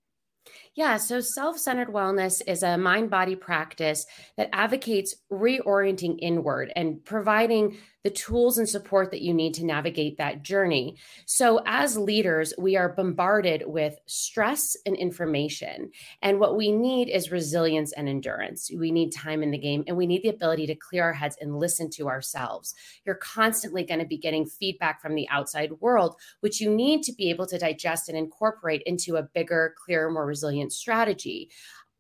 Yeah, 0.74 0.98
so 0.98 1.20
self 1.20 1.58
centered 1.60 1.90
wellness 1.90 2.42
is 2.48 2.64
a 2.64 2.78
mind 2.78 3.10
body 3.10 3.36
practice 3.36 4.06
that 4.38 4.50
advocates 4.54 5.16
reorienting 5.30 6.18
inward 6.22 6.72
and 6.76 7.04
providing 7.04 7.78
the 8.04 8.10
tools 8.10 8.58
and 8.58 8.68
support 8.68 9.12
that 9.12 9.22
you 9.22 9.34
need 9.34 9.54
to 9.56 9.66
navigate 9.66 10.18
that 10.18 10.44
journey. 10.44 10.98
So, 11.26 11.62
as 11.66 11.98
leaders, 11.98 12.54
we 12.58 12.76
are 12.76 12.90
bombarded 12.90 13.64
with 13.66 13.98
stress 14.06 14.76
and 14.86 14.96
information. 14.96 15.92
And 16.22 16.40
what 16.40 16.58
we 16.58 16.72
need 16.72 17.10
is 17.10 17.32
resilience 17.32 17.92
and 17.94 18.10
endurance. 18.10 18.72
We 18.76 18.92
need 18.92 19.12
time 19.12 19.44
in 19.44 19.52
the 19.52 19.58
game 19.58 19.84
and 19.88 19.96
we 19.96 20.08
need 20.08 20.24
the 20.24 20.30
ability 20.30 20.68
to 20.68 20.76
clear 20.76 21.04
our 21.04 21.14
heads 21.14 21.38
and 21.42 21.60
listen 21.60 21.90
to 21.92 22.08
ourselves. 22.08 22.74
You're 23.06 23.16
constantly 23.16 23.84
going 23.84 24.00
to 24.00 24.06
be 24.06 24.18
getting 24.18 24.46
feedback 24.46 25.02
from 25.02 25.16
the 25.16 25.28
outside 25.30 25.72
world, 25.80 26.16
which 26.40 26.60
you 26.60 26.74
need 26.74 27.04
to 27.04 27.14
be 27.14 27.30
able 27.30 27.46
to 27.48 27.58
digest 27.58 28.10
and 28.10 28.18
incorporate 28.18 28.82
into 28.86 29.18
a 29.18 29.24
bigger, 29.24 29.76
clearer, 29.78 30.10
more 30.10 30.26
resilient 30.26 30.74
strategy 30.74 31.50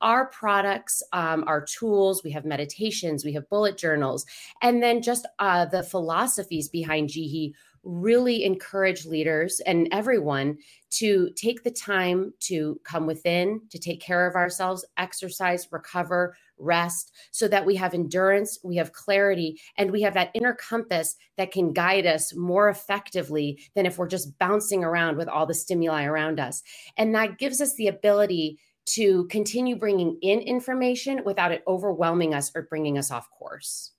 our 0.02 0.28
products, 0.28 1.02
um, 1.14 1.44
our 1.48 1.64
tools, 1.66 2.24
we 2.24 2.32
have 2.32 2.46
meditations, 2.46 3.24
we 3.24 3.34
have 3.34 3.50
bullet 3.50 3.78
journals, 3.78 4.26
and 4.62 4.82
then 4.82 5.02
just 5.02 5.28
uh, 5.40 5.66
the 5.66 5.84
philosophies 5.84 6.70
behind 6.70 7.10
Jihi 7.10 7.54
really 7.84 8.44
encourage 8.44 9.06
leaders 9.06 9.60
and 9.66 9.88
everyone 9.92 10.58
to 10.92 11.30
take 11.36 11.64
the 11.64 11.72
time 11.72 12.34
to 12.40 12.80
come 12.84 13.08
within, 13.08 13.62
to 13.70 13.80
take 13.80 14.02
care 14.02 14.28
of 14.28 14.36
ourselves, 14.36 14.86
exercise, 14.98 15.68
recover, 15.72 16.36
rest, 16.60 17.12
so 17.32 17.48
that 17.48 17.66
we 17.66 17.76
have 17.76 17.94
endurance, 17.94 18.60
we 18.64 18.76
have 18.76 18.94
clarity, 18.94 19.60
and 19.78 19.90
we 19.90 20.02
have 20.02 20.14
that 20.14 20.30
inner 20.36 20.54
compass 20.54 21.16
that 21.38 21.52
can 21.52 21.74
guide 21.74 22.06
us 22.06 22.36
more 22.36 22.70
effectively 22.70 23.60
than 23.74 23.86
if 23.86 23.98
we're 23.98 24.08
just 24.08 24.38
bouncing 24.38 24.84
around 24.84 25.18
with 25.18 25.28
all 25.28 25.46
the 25.46 25.54
stimuli 25.54 26.04
around 26.04 26.40
us. 26.40 26.62
And 26.98 27.16
that 27.16 27.40
gives 27.40 27.62
us 27.62 27.76
the 27.76 27.88
ability 27.88 28.60
to 28.88 29.26
continue 29.28 29.76
bringing 29.76 30.18
in 30.22 30.40
information 30.40 31.22
without 31.26 31.52
it 31.52 31.64
overwhelming 31.68 32.34
us 32.34 32.52
or 32.56 32.64
bringing 32.64 32.98
us 32.98 33.12
off 33.12 33.30
course. 33.30 33.92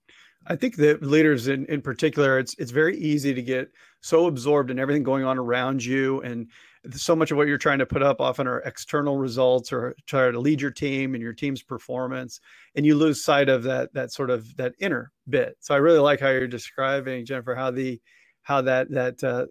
I 0.47 0.57
think 0.57 0.77
that 0.77 1.03
leaders 1.03 1.47
in, 1.47 1.67
in 1.67 1.83
particular, 1.83 2.39
it's 2.39 2.55
it's 2.59 2.73
very 2.73 2.99
easy 2.99 3.33
to 3.33 3.43
get 3.43 3.71
so 4.01 4.27
absorbed 4.27 4.71
in 4.71 4.79
everything 4.79 5.05
going 5.05 5.25
on 5.25 5.39
around 5.39 5.85
you 5.85 6.21
and 6.23 6.49
so 6.91 7.15
much 7.15 7.31
of 7.31 7.37
what 7.37 7.47
you're 7.47 7.59
trying 7.59 7.79
to 7.79 7.87
put 7.87 8.03
up 8.03 8.21
often 8.21 8.49
are 8.49 8.59
external 8.61 9.17
results 9.17 9.73
or 9.73 9.95
try 10.07 10.31
to 10.31 10.41
lead 10.41 10.61
your 10.61 10.71
team 10.71 11.15
and 11.15 11.23
your 11.23 11.33
team's 11.33 11.62
performance 11.62 12.41
and 12.75 12.85
you 12.85 12.97
lose 12.97 13.25
sight 13.25 13.49
of 13.49 13.62
that 13.62 13.93
that 13.95 14.12
sort 14.12 14.31
of 14.31 14.55
that 14.57 14.75
inner 14.81 15.12
bit 15.29 15.57
so 15.61 15.75
i 15.75 15.79
really 15.79 16.01
like 16.01 16.19
how 16.19 16.29
you're 16.29 16.49
describing 16.49 17.25
jennifer 17.25 17.55
how 17.55 17.71
the 17.71 18.01
how 18.43 18.61
that 18.61 18.91
that 18.91 19.23
uh, 19.23 19.47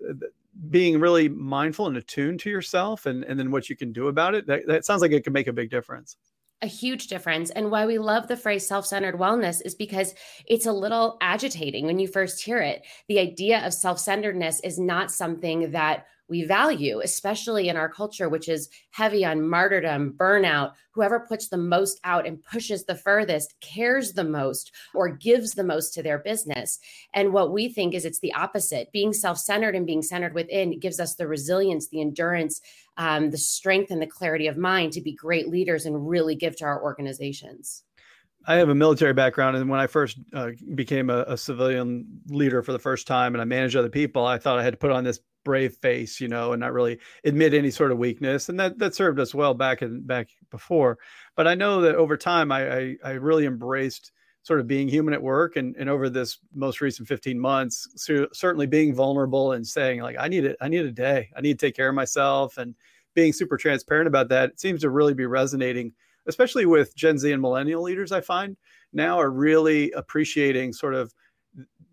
being 0.70 1.00
really 1.00 1.30
mindful 1.30 1.88
and 1.88 1.98
attuned 1.98 2.40
to 2.42 2.50
yourself 2.50 3.06
and 3.06 3.24
and 3.24 3.40
then 3.40 3.52
what 3.52 3.70
you 3.70 3.76
can 3.76 3.94
do 3.94 4.08
about 4.08 4.36
it 4.36 4.46
that, 4.48 4.62
that 4.68 4.86
sounds 4.86 5.02
like 5.02 5.12
it 5.12 5.24
can 5.24 5.34
make 5.34 5.48
a 5.48 5.54
big 5.54 5.70
difference 5.70 6.18
a 6.62 6.68
huge 6.68 7.08
difference. 7.08 7.50
And 7.50 7.72
why 7.72 7.86
we 7.86 7.98
love 7.98 8.28
the 8.28 8.38
phrase 8.38 8.68
self 8.68 8.86
centered 8.86 9.16
wellness 9.16 9.62
is 9.66 9.74
because 9.74 10.14
it's 10.46 10.68
a 10.68 10.72
little 10.72 11.18
agitating 11.22 11.86
when 11.86 12.00
you 12.00 12.08
first 12.08 12.44
hear 12.44 12.60
it. 12.60 12.86
The 13.08 13.20
idea 13.20 13.66
of 13.66 13.74
self 13.74 14.00
centeredness 14.00 14.60
is 14.60 14.78
not 14.78 15.12
something 15.12 15.72
that 15.72 16.06
we 16.32 16.46
value, 16.46 17.02
especially 17.04 17.68
in 17.68 17.76
our 17.76 17.90
culture, 17.90 18.30
which 18.30 18.48
is 18.48 18.70
heavy 18.92 19.26
on 19.26 19.48
martyrdom, 19.48 20.14
burnout. 20.18 20.72
Whoever 20.92 21.20
puts 21.20 21.50
the 21.50 21.58
most 21.58 22.00
out 22.06 22.26
and 22.26 22.42
pushes 22.42 22.86
the 22.86 22.96
furthest 22.96 23.54
cares 23.60 24.14
the 24.14 24.24
most 24.24 24.72
or 24.96 25.10
gives 25.10 25.54
the 25.54 25.64
most 25.66 25.94
to 25.94 26.02
their 26.02 26.20
business. 26.20 26.80
And 27.14 27.34
what 27.34 27.52
we 27.52 27.68
think 27.68 27.94
is 27.94 28.06
it's 28.06 28.22
the 28.22 28.34
opposite. 28.34 28.94
Being 28.94 29.12
self 29.12 29.38
centered 29.38 29.76
and 29.76 29.86
being 29.86 30.02
centered 30.02 30.34
within 30.34 30.80
gives 30.80 31.02
us 31.02 31.16
the 31.16 31.28
resilience, 31.28 31.90
the 31.90 32.00
endurance, 32.00 32.62
um, 32.96 33.30
the 33.30 33.38
strength, 33.38 33.92
and 33.92 34.02
the 34.02 34.08
clarity 34.08 34.48
of 34.48 34.56
mind 34.56 34.94
to 34.94 35.02
be 35.02 35.12
great 35.12 35.50
leaders 35.50 35.86
and 35.86 36.08
really 36.08 36.36
give 36.36 36.56
to 36.58 36.66
our 36.66 36.82
organizations. 36.82 37.84
I 38.48 38.56
have 38.56 38.70
a 38.70 38.76
military 38.76 39.14
background, 39.14 39.56
and 39.56 39.70
when 39.70 39.80
I 39.80 39.88
first 39.88 40.18
uh, 40.34 40.50
became 40.74 41.10
a, 41.10 41.24
a, 41.28 41.38
civilian 41.38 42.08
leader 42.28 42.64
for 42.64 42.72
the 42.72 42.80
first 42.80 43.06
time, 43.06 43.36
and 43.36 43.42
I 43.42 43.46
managed 43.46 43.76
other 43.76 43.90
people, 43.90 44.26
I 44.26 44.40
thought 44.40 44.58
I 44.58 44.64
had 44.64 44.74
to 44.74 44.78
put 44.78 44.92
on 44.92 45.04
this 45.04 45.20
brave 45.44 45.76
face, 45.76 46.20
you 46.20 46.28
know, 46.28 46.54
and 46.54 46.60
not 46.60 46.74
really 46.74 47.00
admit 47.24 47.54
any 47.54 47.72
sort 47.72 47.92
of 47.92 47.98
weakness, 47.98 48.50
and 48.50 48.60
that 48.60 48.80
that 48.80 48.96
served 48.96 49.20
us 49.20 49.36
well 49.36 49.54
back 49.54 49.82
in 49.82 50.02
back 50.02 50.30
before. 50.50 50.98
But 51.36 51.48
I 51.48 51.56
know 51.56 51.82
that 51.82 51.96
over 51.96 52.18
time, 52.18 52.52
I 52.52 52.78
I, 52.78 52.96
I 53.04 53.12
really 53.12 53.46
embraced 53.46 54.12
sort 54.44 54.60
of 54.60 54.66
being 54.66 54.88
human 54.88 55.14
at 55.14 55.22
work, 55.22 55.56
and 55.56 55.76
and 55.76 55.90
over 55.90 56.10
this 56.10 56.40
most 56.54 56.82
recent 56.82 57.08
15 57.08 57.40
months, 57.40 57.88
so 57.96 58.28
certainly 58.34 58.66
being 58.66 58.94
vulnerable 58.94 59.52
and 59.52 59.66
saying 59.66 60.02
like 60.02 60.16
I 60.20 60.28
need 60.28 60.46
it, 60.46 60.58
I 60.62 60.68
need 60.68 60.86
a 60.86 60.92
day, 60.92 61.30
I 61.36 61.42
need 61.42 61.60
to 61.60 61.66
take 61.66 61.76
care 61.76 61.90
of 61.90 61.96
myself, 61.96 62.58
and 62.58 62.74
being 63.14 63.34
super 63.34 63.58
transparent 63.58 64.08
about 64.08 64.30
that. 64.30 64.50
It 64.52 64.60
seems 64.60 64.82
to 64.82 64.90
really 64.90 65.14
be 65.14 65.26
resonating 65.26 65.94
especially 66.28 66.66
with 66.66 66.96
Gen 66.96 67.18
Z 67.18 67.32
and 67.32 67.42
millennial 67.42 67.82
leaders, 67.82 68.12
I 68.12 68.22
find 68.22 68.58
now 68.94 69.20
are 69.20 69.32
really 69.32 69.92
appreciating 69.92 70.74
sort 70.74 70.94
of 70.94 71.14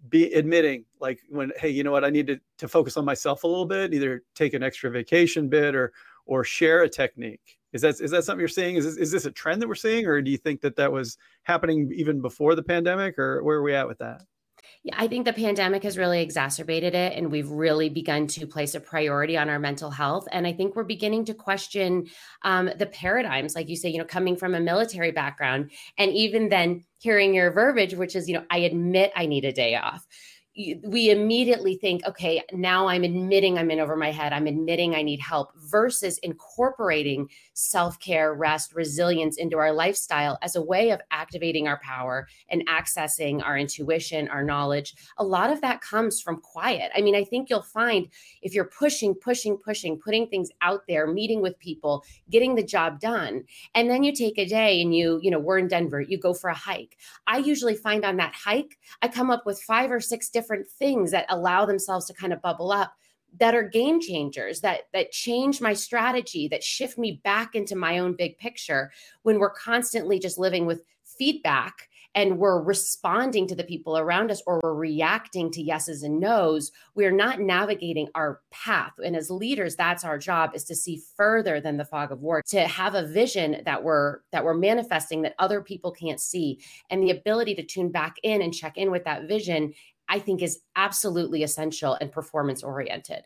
be 0.09 0.33
admitting 0.33 0.85
like 1.01 1.21
when 1.29 1.53
hey 1.59 1.69
you 1.69 1.85
know 1.85 1.93
what? 1.93 2.05
I 2.05 2.11
need 2.11 2.27
to, 2.29 2.41
to 2.59 2.69
focus 2.69 2.97
on 2.97 3.05
myself 3.05 3.45
a 3.45 3.47
little 3.47 3.67
bit 3.67 3.93
either 3.93 4.23
take 4.35 4.55
an 4.55 4.63
extra 4.63 4.91
vacation 4.91 5.49
bit 5.49 5.75
or 5.75 5.93
or 6.27 6.45
share 6.45 6.83
a 6.83 6.89
technique. 6.89 7.59
Is 7.73 7.83
that 7.83 8.01
is 8.01 8.11
that 8.11 8.25
something 8.25 8.41
you're 8.41 8.49
seeing? 8.49 8.77
Is 8.77 8.85
this, 8.85 8.97
is 8.97 9.11
this 9.13 9.27
a 9.27 9.31
trend 9.31 9.61
that 9.61 9.69
we're 9.69 9.75
seeing 9.75 10.07
or 10.07 10.23
do 10.23 10.31
you 10.31 10.39
think 10.39 10.61
that 10.63 10.77
that 10.77 10.91
was 10.91 11.19
happening 11.43 11.93
even 11.95 12.21
before 12.21 12.55
the 12.55 12.63
pandemic 12.63 13.19
or 13.19 13.43
where 13.43 13.59
are 13.59 13.63
we 13.63 13.75
at 13.75 13.87
with 13.87 13.99
that 13.99 14.23
yeah, 14.85 14.95
I 14.97 15.09
think 15.09 15.25
the 15.25 15.33
pandemic 15.33 15.83
has 15.83 15.99
really 15.99 16.23
exacerbated 16.23 16.95
it, 16.95 17.17
and 17.17 17.31
we've 17.31 17.51
really 17.51 17.89
begun 17.89 18.27
to 18.29 18.47
place 18.47 18.75
a 18.75 18.81
priority 18.81 19.37
on 19.37 19.49
our 19.49 19.59
mental 19.59 19.91
health. 19.91 20.27
And 20.31 20.47
I 20.47 20.53
think 20.53 20.77
we're 20.77 20.85
beginning 20.85 21.25
to 21.27 21.35
question 21.35 22.07
um, 22.43 22.71
the 22.79 22.87
paradigms, 22.87 23.55
like 23.55 23.69
you 23.69 23.77
say, 23.77 23.89
you 23.89 23.99
know, 23.99 24.05
coming 24.05 24.37
from 24.37 24.55
a 24.55 24.61
military 24.61 25.11
background, 25.11 25.71
and 25.99 26.13
even 26.13 26.49
then 26.49 26.85
hearing 27.01 27.35
your 27.35 27.53
verbiage, 27.53 27.95
which 27.95 28.17
is, 28.17 28.29
you 28.29 28.35
know, 28.35 28.45
I 28.51 28.59
admit 28.59 29.13
I 29.15 29.27
need 29.27 29.45
a 29.45 29.53
day 29.53 29.77
off 29.77 30.07
we 30.83 31.11
immediately 31.11 31.77
think, 31.77 32.05
okay, 32.05 32.43
now 32.53 32.89
I'm 32.89 33.05
admitting 33.05 33.57
I'm 33.57 33.71
in 33.71 33.79
over 33.79 33.95
my 33.95 34.11
head. 34.11 34.33
I'm 34.33 34.49
admitting 34.49 34.93
I 34.93 35.03
need 35.03 35.21
help 35.21 35.53
versus 35.57 36.19
incorporating 36.19 37.29
self 37.53 38.01
care, 38.01 38.35
rest, 38.35 38.75
resilience 38.75 39.37
into 39.37 39.57
our 39.59 39.73
lifestyle 39.73 40.37
as 40.43 40.57
a 40.57 40.63
way 40.63 40.91
of 40.91 41.01
activating 41.13 41.69
our 41.69 41.79
power 41.81 42.27
and 42.49 42.67
accessing 42.67 43.41
our 43.45 43.57
intuition, 43.57 44.27
our 44.29 44.43
knowledge. 44.43 44.97
A 45.19 45.25
lot 45.25 45.53
of 45.53 45.61
that 45.61 45.81
comes 45.81 46.21
from 46.21 46.41
quiet. 46.41 46.91
I 46.97 47.03
mean, 47.03 47.15
I 47.15 47.23
think 47.23 47.49
you'll 47.49 47.63
find 47.63 48.09
if 48.43 48.53
you're 48.53 48.65
pushing, 48.65 49.15
pushing, 49.15 49.59
pushing, 49.59 49.97
putting 49.97 50.27
things 50.27 50.51
out 50.61 50.83
there, 50.89 51.07
meeting 51.07 51.41
with 51.41 51.57
people, 51.61 52.05
getting 52.31 52.57
the 52.57 52.65
job 52.65 52.99
done, 52.99 53.45
and 53.77 53.89
then 53.89 54.03
you 54.03 54.13
take 54.13 54.39
a 54.39 54.45
day 54.45 54.81
and 54.81 54.93
you, 54.93 55.21
you 55.23 55.31
know, 55.31 55.39
we're 55.39 55.59
in 55.59 55.69
Denver, 55.69 56.01
you 56.01 56.19
go 56.19 56.35
for 56.35 56.51
a 56.51 56.55
hike. 56.55 56.97
I 57.29 57.39
usually 57.39 57.77
find 57.77 58.05
on 58.05 58.17
that 58.17 58.35
hike, 58.35 58.77
I 59.03 59.07
come 59.07 59.31
up 59.31 59.47
with 59.47 59.63
five 59.63 59.93
or 59.93 60.01
six 60.01 60.29
different 60.29 60.48
different 60.49 60.67
things 60.67 61.11
that 61.11 61.27
allow 61.29 61.67
themselves 61.67 62.07
to 62.07 62.15
kind 62.15 62.33
of 62.33 62.41
bubble 62.41 62.73
up 62.73 62.95
that 63.39 63.55
are 63.55 63.63
game 63.63 64.01
changers 64.01 64.63
that 64.63 64.85
that 64.95 65.13
change 65.13 65.61
my 65.61 65.75
strategy 65.75 66.49
that 66.49 66.65
shift 66.65 66.97
me 66.97 67.21
back 67.23 67.55
into 67.55 67.77
my 67.77 67.99
own 67.99 68.15
big 68.17 68.39
picture 68.39 68.91
when 69.23 69.39
we're 69.39 69.51
constantly 69.51 70.19
just 70.19 70.39
living 70.39 70.65
with 70.65 70.83
feedback 71.05 71.89
and 72.15 72.39
we're 72.39 72.61
responding 72.61 73.47
to 73.47 73.55
the 73.55 73.65
people 73.65 73.99
around 73.99 74.31
us 74.31 74.43
or 74.47 74.61
we're 74.63 74.75
reacting 74.75 75.51
to 75.51 75.63
yeses 75.63 76.03
and 76.03 76.19
nos 76.19 76.73
we're 76.95 77.13
not 77.13 77.39
navigating 77.41 78.09
our 78.15 78.41
path. 78.51 78.93
And 79.05 79.15
as 79.15 79.31
leaders 79.31 79.77
that's 79.77 80.05
our 80.05 80.19
job 80.19 80.53
is 80.55 80.65
to 80.65 80.75
see 80.75 81.03
further 81.17 81.61
than 81.61 81.77
the 81.77 81.85
fog 81.85 82.11
of 82.11 82.21
war 82.21 82.43
to 82.49 82.67
have 82.67 82.95
a 82.95 83.07
vision 83.07 83.61
that 83.67 83.85
we're 83.85 84.21
that 84.33 84.45
we're 84.45 84.55
manifesting 84.55 85.23
that 85.23 85.35
other 85.39 85.61
people 85.61 85.93
can't 85.93 86.21
see. 86.21 86.61
And 86.89 87.03
the 87.03 87.11
ability 87.11 87.55
to 87.57 87.63
tune 87.63 87.91
back 87.91 88.17
in 88.23 88.41
and 88.41 88.55
check 88.55 88.79
in 88.79 88.91
with 88.91 89.05
that 89.05 89.29
vision 89.29 89.75
I 90.09 90.19
think 90.19 90.43
is 90.43 90.61
absolutely 90.77 91.43
essential 91.43 91.97
and 92.01 92.11
performance 92.11 92.63
oriented. 92.63 93.25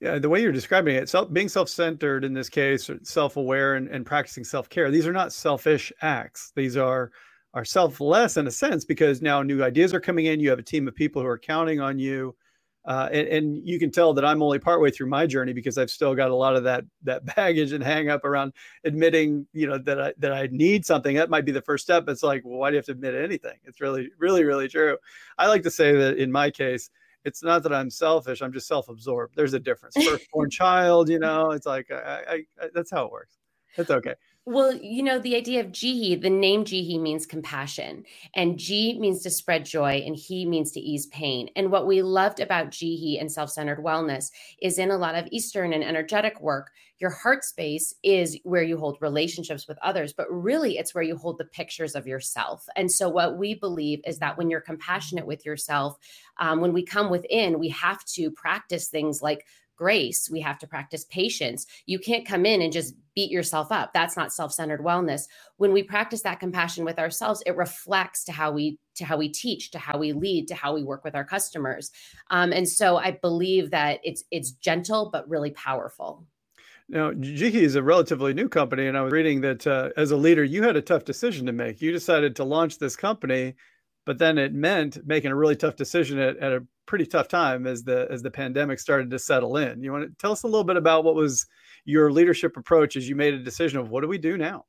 Yeah, 0.00 0.18
the 0.18 0.28
way 0.28 0.42
you're 0.42 0.52
describing 0.52 0.96
it, 0.96 1.08
self, 1.08 1.32
being 1.32 1.48
self-centered 1.48 2.24
in 2.24 2.34
this 2.34 2.50
case, 2.50 2.90
self-aware 3.02 3.76
and, 3.76 3.88
and 3.88 4.04
practicing 4.04 4.44
self-care, 4.44 4.90
these 4.90 5.06
are 5.06 5.12
not 5.12 5.32
selfish 5.32 5.92
acts. 6.02 6.52
These 6.54 6.76
are 6.76 7.10
are 7.54 7.64
selfless 7.64 8.36
in 8.36 8.46
a 8.46 8.50
sense 8.50 8.84
because 8.84 9.22
now 9.22 9.40
new 9.42 9.64
ideas 9.64 9.94
are 9.94 10.00
coming 10.00 10.26
in. 10.26 10.40
You 10.40 10.50
have 10.50 10.58
a 10.58 10.62
team 10.62 10.86
of 10.86 10.94
people 10.94 11.22
who 11.22 11.28
are 11.28 11.38
counting 11.38 11.80
on 11.80 11.98
you 11.98 12.36
uh, 12.86 13.08
and, 13.10 13.28
and, 13.28 13.68
you 13.68 13.80
can 13.80 13.90
tell 13.90 14.14
that 14.14 14.24
I'm 14.24 14.42
only 14.42 14.60
partway 14.60 14.92
through 14.92 15.08
my 15.08 15.26
journey 15.26 15.52
because 15.52 15.76
I've 15.76 15.90
still 15.90 16.14
got 16.14 16.30
a 16.30 16.34
lot 16.34 16.54
of 16.54 16.62
that 16.64 16.84
that 17.02 17.24
baggage 17.36 17.72
and 17.72 17.82
hang 17.82 18.08
up 18.08 18.24
around 18.24 18.52
admitting, 18.84 19.46
you 19.52 19.66
know, 19.66 19.78
that 19.78 20.00
I 20.00 20.12
that 20.18 20.32
I 20.32 20.48
need 20.52 20.86
something. 20.86 21.16
That 21.16 21.28
might 21.28 21.44
be 21.44 21.52
the 21.52 21.62
first 21.62 21.84
step. 21.84 22.08
It's 22.08 22.22
like, 22.22 22.42
well, 22.44 22.58
why 22.58 22.70
do 22.70 22.74
you 22.74 22.78
have 22.78 22.86
to 22.86 22.92
admit 22.92 23.14
anything? 23.14 23.58
It's 23.64 23.80
really, 23.80 24.10
really, 24.18 24.44
really 24.44 24.68
true. 24.68 24.96
I 25.36 25.48
like 25.48 25.62
to 25.64 25.70
say 25.70 25.96
that 25.96 26.18
in 26.18 26.30
my 26.30 26.50
case, 26.50 26.90
it's 27.24 27.42
not 27.42 27.64
that 27.64 27.72
I'm 27.72 27.90
selfish. 27.90 28.40
I'm 28.40 28.52
just 28.52 28.68
self-absorbed. 28.68 29.34
There's 29.34 29.54
a 29.54 29.58
difference. 29.58 29.96
Firstborn 29.96 30.48
child, 30.48 31.08
you 31.08 31.18
know, 31.18 31.50
it's 31.50 31.66
like 31.66 31.90
I, 31.90 32.22
I, 32.28 32.34
I, 32.62 32.68
that's 32.72 32.90
how 32.92 33.04
it 33.04 33.10
works. 33.10 33.36
It's 33.76 33.90
okay. 33.90 34.14
Well, 34.48 34.76
you 34.76 35.02
know, 35.02 35.18
the 35.18 35.34
idea 35.34 35.58
of 35.58 35.72
Jihi, 35.72 36.22
the 36.22 36.30
name 36.30 36.64
Jihi 36.64 37.00
means 37.00 37.26
compassion, 37.26 38.04
and 38.32 38.56
Ji 38.56 38.96
means 38.96 39.22
to 39.24 39.30
spread 39.30 39.64
joy, 39.64 40.04
and 40.06 40.14
He 40.14 40.46
means 40.46 40.70
to 40.72 40.80
ease 40.80 41.06
pain. 41.08 41.50
And 41.56 41.72
what 41.72 41.88
we 41.88 42.00
loved 42.00 42.38
about 42.38 42.70
Jihi 42.70 43.20
and 43.20 43.30
self 43.30 43.50
centered 43.50 43.82
wellness 43.82 44.30
is 44.62 44.78
in 44.78 44.92
a 44.92 44.96
lot 44.98 45.16
of 45.16 45.26
Eastern 45.32 45.72
and 45.72 45.82
energetic 45.82 46.40
work, 46.40 46.70
your 47.00 47.10
heart 47.10 47.44
space 47.44 47.92
is 48.04 48.38
where 48.44 48.62
you 48.62 48.78
hold 48.78 48.98
relationships 49.00 49.66
with 49.66 49.78
others, 49.82 50.12
but 50.12 50.30
really 50.30 50.78
it's 50.78 50.94
where 50.94 51.04
you 51.04 51.16
hold 51.16 51.38
the 51.38 51.44
pictures 51.44 51.96
of 51.96 52.06
yourself. 52.06 52.68
And 52.76 52.90
so, 52.90 53.08
what 53.08 53.36
we 53.36 53.54
believe 53.54 54.00
is 54.06 54.20
that 54.20 54.38
when 54.38 54.48
you're 54.48 54.60
compassionate 54.60 55.26
with 55.26 55.44
yourself, 55.44 55.98
um, 56.38 56.60
when 56.60 56.72
we 56.72 56.84
come 56.84 57.10
within, 57.10 57.58
we 57.58 57.70
have 57.70 58.04
to 58.14 58.30
practice 58.30 58.86
things 58.86 59.20
like 59.20 59.44
grace. 59.76 60.30
We 60.30 60.40
have 60.40 60.58
to 60.60 60.66
practice 60.66 61.04
patience. 61.04 61.66
You 61.86 61.98
can't 61.98 62.26
come 62.26 62.46
in 62.46 62.62
and 62.62 62.72
just 62.72 62.94
beat 63.14 63.30
yourself 63.30 63.70
up. 63.70 63.92
That's 63.92 64.16
not 64.16 64.32
self-centered 64.32 64.80
wellness. 64.80 65.22
When 65.56 65.72
we 65.72 65.82
practice 65.82 66.22
that 66.22 66.40
compassion 66.40 66.84
with 66.84 66.98
ourselves, 66.98 67.42
it 67.46 67.56
reflects 67.56 68.24
to 68.24 68.32
how 68.32 68.52
we 68.52 68.78
to 68.96 69.04
how 69.04 69.16
we 69.18 69.28
teach, 69.28 69.70
to 69.72 69.78
how 69.78 69.98
we 69.98 70.12
lead, 70.12 70.48
to 70.48 70.54
how 70.54 70.74
we 70.74 70.82
work 70.82 71.04
with 71.04 71.14
our 71.14 71.24
customers. 71.24 71.90
Um, 72.30 72.52
and 72.52 72.68
so 72.68 72.96
I 72.96 73.12
believe 73.12 73.70
that 73.70 74.00
it's 74.02 74.24
it's 74.30 74.50
gentle 74.52 75.10
but 75.12 75.28
really 75.28 75.50
powerful. 75.50 76.26
Now, 76.88 77.10
Jihi 77.10 77.54
is 77.54 77.74
a 77.74 77.82
relatively 77.82 78.32
new 78.32 78.48
company, 78.48 78.86
and 78.86 78.96
I 78.96 79.02
was 79.02 79.12
reading 79.12 79.40
that 79.40 79.66
uh, 79.66 79.90
as 79.96 80.12
a 80.12 80.16
leader, 80.16 80.44
you 80.44 80.62
had 80.62 80.76
a 80.76 80.82
tough 80.82 81.04
decision 81.04 81.46
to 81.46 81.52
make. 81.52 81.82
You 81.82 81.90
decided 81.90 82.36
to 82.36 82.44
launch 82.44 82.78
this 82.78 82.94
company, 82.94 83.56
but 84.04 84.18
then 84.18 84.38
it 84.38 84.54
meant 84.54 85.04
making 85.04 85.32
a 85.32 85.36
really 85.36 85.56
tough 85.56 85.74
decision 85.74 86.20
at, 86.20 86.36
at 86.36 86.52
a 86.52 86.64
pretty 86.86 87.06
tough 87.06 87.28
time 87.28 87.66
as 87.66 87.82
the 87.82 88.06
as 88.10 88.22
the 88.22 88.30
pandemic 88.30 88.78
started 88.78 89.10
to 89.10 89.18
settle 89.18 89.56
in. 89.56 89.82
You 89.82 89.92
want 89.92 90.04
to 90.04 90.14
tell 90.18 90.32
us 90.32 90.42
a 90.42 90.46
little 90.46 90.64
bit 90.64 90.76
about 90.76 91.04
what 91.04 91.14
was 91.14 91.46
your 91.84 92.10
leadership 92.10 92.56
approach 92.56 92.96
as 92.96 93.08
you 93.08 93.16
made 93.16 93.34
a 93.34 93.42
decision 93.42 93.78
of 93.78 93.90
what 93.90 94.02
do 94.02 94.08
we 94.08 94.18
do 94.18 94.36
now? 94.36 94.64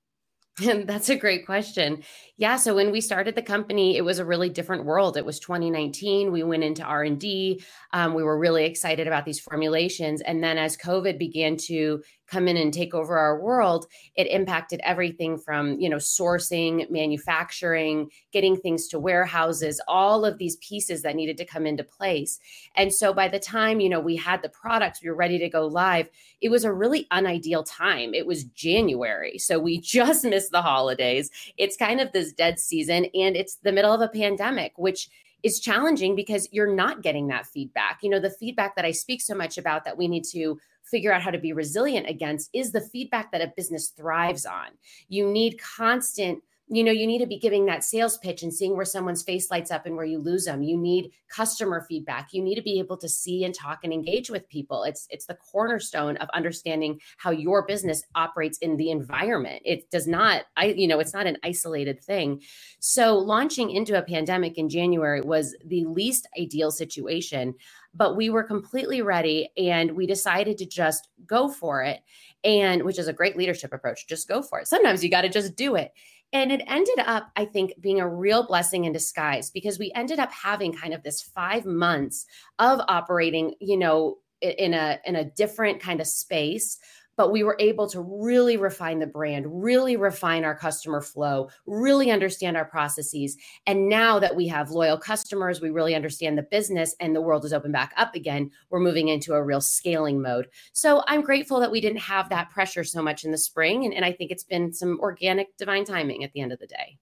And 0.63 0.88
that's 0.88 1.09
a 1.09 1.15
great 1.15 1.45
question. 1.45 2.03
Yeah, 2.38 2.57
so 2.57 2.75
when 2.75 2.91
we 2.91 3.01
started 3.01 3.36
the 3.36 3.41
company, 3.41 3.97
it 3.97 4.01
was 4.01 4.19
a 4.19 4.25
really 4.25 4.50
different 4.50 4.86
world. 4.86 5.17
It 5.17 5.25
was 5.25 5.39
2019. 5.39 6.31
We 6.31 6.43
went 6.43 6.63
into 6.63 6.83
R 6.83 7.03
and 7.03 7.19
D. 7.19 7.63
Um, 7.93 8.13
we 8.13 8.24
were 8.24 8.38
really 8.38 8.65
excited 8.65 9.07
about 9.07 9.25
these 9.25 9.39
formulations, 9.39 10.21
and 10.21 10.43
then 10.43 10.57
as 10.57 10.77
COVID 10.77 11.17
began 11.17 11.57
to 11.67 12.01
come 12.27 12.48
in 12.48 12.57
and 12.57 12.74
take 12.74 12.93
over 12.93 13.17
our 13.17 13.39
world, 13.39 13.88
it 14.15 14.27
impacted 14.27 14.79
everything 14.84 15.38
from 15.38 15.79
you 15.79 15.89
know 15.89 15.98
sourcing, 15.98 16.89
manufacturing, 16.89 18.10
getting 18.31 18.55
things 18.55 18.88
to 18.89 19.00
warehouses, 19.00 19.81
all 19.88 20.25
of 20.25 20.38
these 20.38 20.57
pieces 20.57 21.01
that 21.01 21.15
needed 21.15 21.38
to 21.38 21.46
come 21.46 21.65
into 21.65 21.84
place. 21.84 22.39
And 22.75 22.93
so 22.93 23.13
by 23.13 23.27
the 23.27 23.39
time 23.39 23.79
you 23.79 23.89
know 23.89 24.00
we 24.00 24.15
had 24.15 24.41
the 24.41 24.50
products, 24.50 25.01
we 25.01 25.10
were 25.10 25.15
ready 25.15 25.39
to 25.39 25.50
go 25.50 25.65
live. 25.65 26.10
It 26.41 26.50
was 26.50 26.63
a 26.63 26.74
really 26.74 27.07
unideal 27.12 27.63
time. 27.63 28.13
It 28.13 28.27
was 28.27 28.43
January, 28.46 29.38
so 29.38 29.60
we 29.60 29.79
just 29.81 30.24
missed 30.24 30.51
the 30.51 30.62
holidays. 30.62 31.31
It's 31.57 31.77
kind 31.77 32.01
of 32.01 32.12
this 32.12 32.34
dead 32.34 32.60
season, 32.60 33.05
and 33.13 33.36
it's 33.36 33.55
the 33.55 33.72
middle 33.72 33.93
of 33.93 34.01
a 34.01 34.10
pandemic, 34.10 34.74
which 34.77 35.10
is 35.43 35.60
challenging 35.60 36.15
because 36.15 36.50
you're 36.51 36.74
not 36.74 37.01
getting 37.01 37.27
that 37.27 37.46
feedback. 37.46 38.00
You 38.01 38.10
know, 38.10 38.19
the 38.19 38.29
feedback 38.29 38.75
that 38.75 38.86
I 38.86 38.91
speak 38.91 39.22
so 39.22 39.36
much 39.36 39.57
about 39.57 39.86
that 39.86 39.98
we 39.98 40.07
need 40.07 40.24
to 40.31 40.60
figure 40.89 41.12
out 41.12 41.22
how 41.22 41.32
to 41.32 41.38
be 41.38 41.53
resilient 41.53 42.08
against 42.08 42.50
is 42.53 42.72
the 42.72 42.82
feedback 42.82 43.32
that 43.32 43.41
a 43.41 43.53
business 43.56 43.89
thrives 43.89 44.46
on. 44.46 44.67
You 45.08 45.29
need 45.29 45.60
constant 45.60 46.44
you 46.69 46.83
know 46.83 46.91
you 46.91 47.07
need 47.07 47.19
to 47.19 47.27
be 47.27 47.39
giving 47.39 47.65
that 47.65 47.83
sales 47.83 48.17
pitch 48.17 48.43
and 48.43 48.53
seeing 48.53 48.75
where 48.75 48.86
someone's 48.86 49.24
face 49.24 49.50
lights 49.50 49.71
up 49.71 49.86
and 49.86 49.95
where 49.95 50.05
you 50.05 50.19
lose 50.19 50.45
them. 50.45 50.63
You 50.63 50.77
need 50.77 51.12
customer 51.29 51.86
feedback. 51.88 52.33
You 52.33 52.43
need 52.43 52.55
to 52.55 52.62
be 52.62 52.79
able 52.79 52.97
to 52.97 53.07
see 53.07 53.43
and 53.45 53.53
talk 53.53 53.79
and 53.83 53.93
engage 53.93 54.29
with 54.29 54.50
people. 54.50 54.83
It's 54.83 55.07
it's 55.09 55.25
the 55.25 55.36
cornerstone 55.36 56.17
of 56.17 56.29
understanding 56.33 57.00
how 57.17 57.31
your 57.31 57.65
business 57.65 58.03
operates 58.15 58.57
in 58.57 58.75
the 58.75 58.91
environment. 58.91 59.62
It 59.65 59.89
does 59.91 60.07
not 60.07 60.43
i 60.57 60.65
you 60.65 60.88
know 60.88 61.00
it's 61.00 61.13
not 61.13 61.27
an 61.27 61.38
isolated 61.43 62.03
thing. 62.03 62.41
So 62.79 63.17
launching 63.17 63.71
into 63.71 63.97
a 63.97 64.03
pandemic 64.03 64.57
in 64.57 64.69
january 64.69 65.21
was 65.21 65.55
the 65.65 65.86
least 65.86 66.27
ideal 66.38 66.71
situation 66.71 67.55
but 67.97 68.15
we 68.15 68.29
were 68.29 68.43
completely 68.43 69.01
ready 69.01 69.50
and 69.57 69.91
we 69.93 70.05
decided 70.05 70.57
to 70.57 70.65
just 70.65 71.09
go 71.25 71.50
for 71.50 71.81
it 71.81 72.01
and 72.43 72.83
which 72.83 73.00
is 73.00 73.07
a 73.07 73.13
great 73.13 73.36
leadership 73.36 73.74
approach 73.74 74.07
just 74.07 74.27
go 74.27 74.41
for 74.41 74.59
it. 74.59 74.67
Sometimes 74.67 75.03
you 75.03 75.09
got 75.09 75.21
to 75.21 75.29
just 75.29 75.55
do 75.55 75.75
it 75.75 75.91
and 76.34 76.51
it 76.51 76.62
ended 76.67 77.00
up, 77.00 77.31
I 77.36 77.46
think, 77.46 77.74
being 77.79 78.00
a 78.00 78.07
real 78.07 78.46
blessing 78.46 78.86
in 78.86 78.91
disguise 78.91 79.50
because 79.50 79.79
we 79.79 79.91
ended 79.96 80.19
up 80.19 80.31
having 80.31 80.74
kind 80.74 80.93
of 80.93 81.03
this 81.03 81.22
five 81.22 81.65
months 81.65 82.25
of 82.60 82.81
operating, 82.88 83.55
you 83.62 83.77
know, 83.77 84.17
in 84.41 84.74
a 84.74 85.00
in 85.05 85.15
a 85.15 85.25
different 85.25 85.79
kind 85.79 86.00
of 86.00 86.07
space 86.07 86.77
but 87.17 87.31
we 87.31 87.43
were 87.43 87.57
able 87.59 87.89
to 87.89 88.00
really 88.00 88.55
refine 88.55 89.00
the 89.00 89.07
brand, 89.07 89.45
really 89.50 89.97
refine 89.97 90.45
our 90.45 90.55
customer 90.55 91.01
flow, 91.01 91.50
really 91.65 92.12
understand 92.12 92.55
our 92.55 92.65
processes. 92.65 93.36
And 93.65 93.89
now 93.89 94.19
that 94.19 94.36
we 94.36 94.47
have 94.47 94.69
loyal 94.69 94.97
customers, 94.97 95.59
we 95.59 95.71
really 95.71 95.95
understand 95.95 96.38
the 96.38 96.43
business 96.43 96.95
and 97.00 97.15
the 97.15 97.21
world 97.21 97.43
is 97.43 97.53
open 97.53 97.71
back 97.71 97.93
up 97.97 98.15
again, 98.15 98.51
we're 98.69 98.79
moving 98.79 99.09
into 99.09 99.33
a 99.33 99.43
real 99.43 99.62
scaling 99.62 100.21
mode. 100.21 100.47
So 100.71 101.03
I'm 101.07 101.21
grateful 101.21 101.59
that 101.59 101.71
we 101.71 101.81
didn't 101.81 102.00
have 102.00 102.29
that 102.29 102.51
pressure 102.51 102.83
so 102.83 103.01
much 103.01 103.25
in 103.25 103.31
the 103.31 103.38
spring. 103.38 103.83
And, 103.83 103.93
and 103.93 104.05
I 104.05 104.12
think 104.12 104.31
it's 104.31 104.43
been 104.43 104.71
some 104.71 105.00
organic 105.01 105.57
divine 105.57 105.83
timing 105.83 106.24
at 106.24 106.31
the 106.33 106.41
end 106.41 106.53
of 106.53 106.59
the 106.59 106.67
day. 106.67 106.97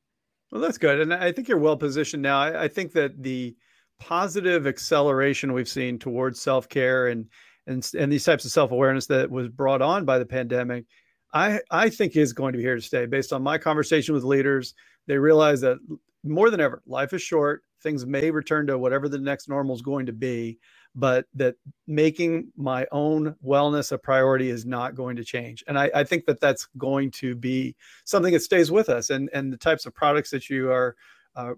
Well, 0.52 0.62
that's 0.62 0.78
good. 0.78 1.02
And 1.02 1.14
I 1.14 1.32
think 1.34 1.50
you're 1.50 1.58
well 1.58 1.76
positioned 1.76 2.24
now. 2.24 2.40
I, 2.40 2.64
I 2.64 2.68
think 2.70 2.94
that 2.94 3.22
the 3.22 3.56
positive 4.00 4.68
acceleration 4.68 5.54
we've 5.54 5.68
seen 5.68 6.00
towards 6.00 6.40
self 6.40 6.70
care 6.70 7.08
and 7.08 7.28
and 7.68 7.90
and 7.98 8.12
these 8.12 8.24
types 8.24 8.46
of 8.46 8.52
self 8.52 8.72
awareness 8.72 9.08
that 9.08 9.30
was 9.30 9.50
brought 9.50 9.82
on 9.82 10.06
by 10.06 10.20
the 10.20 10.26
pandemic, 10.26 10.86
I 11.34 11.60
I 11.72 11.90
think 11.90 12.16
is 12.16 12.34
going 12.34 12.54
to 12.54 12.58
be 12.58 12.64
here 12.64 12.76
to 12.76 12.82
stay. 12.82 13.06
Based 13.06 13.34
on 13.34 13.44
my 13.44 13.58
conversation 13.58 14.14
with 14.14 14.24
leaders, 14.24 14.74
they 15.08 15.18
realize 15.18 15.62
that 15.62 15.78
more 16.24 16.50
than 16.50 16.60
ever, 16.60 16.82
life 16.88 17.14
is 17.14 17.22
short. 17.22 17.64
Things 17.82 18.06
may 18.06 18.32
return 18.32 18.68
to 18.68 18.78
whatever 18.78 19.08
the 19.08 19.20
next 19.20 19.48
normal 19.48 19.76
is 19.76 19.82
going 19.82 20.08
to 20.08 20.14
be, 20.14 20.58
but 20.96 21.28
that 21.36 21.56
making 21.86 22.52
my 22.58 22.88
own 22.92 23.36
wellness 23.46 23.92
a 23.92 23.98
priority 23.98 24.50
is 24.50 24.66
not 24.66 24.96
going 24.96 25.16
to 25.18 25.24
change. 25.24 25.64
And 25.68 25.78
I, 25.78 25.92
I 25.94 26.04
think 26.04 26.26
that 26.26 26.40
that's 26.40 26.68
going 26.78 27.12
to 27.12 27.36
be 27.36 27.76
something 28.06 28.34
that 28.34 28.42
stays 28.42 28.72
with 28.72 28.90
us. 28.90 29.12
And 29.12 29.30
and 29.34 29.54
the 29.54 29.58
types 29.58 29.86
of 29.86 29.94
products 29.94 30.32
that 30.32 30.50
you 30.50 30.72
are 30.72 30.96
uh, 31.36 31.54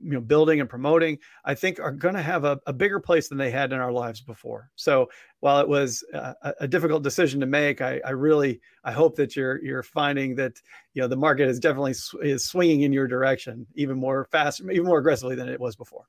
you 0.00 0.12
know 0.12 0.20
building 0.20 0.60
and 0.60 0.68
promoting 0.68 1.18
i 1.44 1.54
think 1.54 1.80
are 1.80 1.90
going 1.90 2.14
to 2.14 2.22
have 2.22 2.44
a, 2.44 2.60
a, 2.66 2.72
bigger 2.72 3.00
place 3.00 3.28
than 3.28 3.38
they 3.38 3.50
had 3.50 3.72
in 3.72 3.78
our 3.78 3.92
lives 3.92 4.20
before. 4.20 4.70
So 4.74 5.08
while 5.40 5.60
it 5.60 5.68
was 5.68 6.04
a, 6.12 6.68
difficult 6.68 7.02
decision 7.02 7.40
to 7.40 7.46
make 7.46 7.80
I, 7.80 8.00
I, 8.04 8.10
really 8.10 8.60
i 8.84 8.92
hope 8.92 9.16
that 9.16 9.34
you're 9.34 9.62
you're 9.64 9.82
finding 9.82 10.34
that 10.36 10.60
you 10.94 11.02
know 11.02 11.08
the 11.08 11.16
market 11.16 11.48
is 11.48 11.58
definitely 11.58 11.94
sw- 11.94 12.16
is 12.22 12.44
swinging 12.44 12.82
in 12.82 12.92
your 12.92 13.06
direction 13.06 13.66
even 13.74 13.98
more 13.98 14.28
fast 14.30 14.60
even 14.60 14.84
more 14.84 14.98
aggressively 14.98 15.34
than 15.34 15.48
it 15.48 15.60
was 15.60 15.76
before 15.76 16.06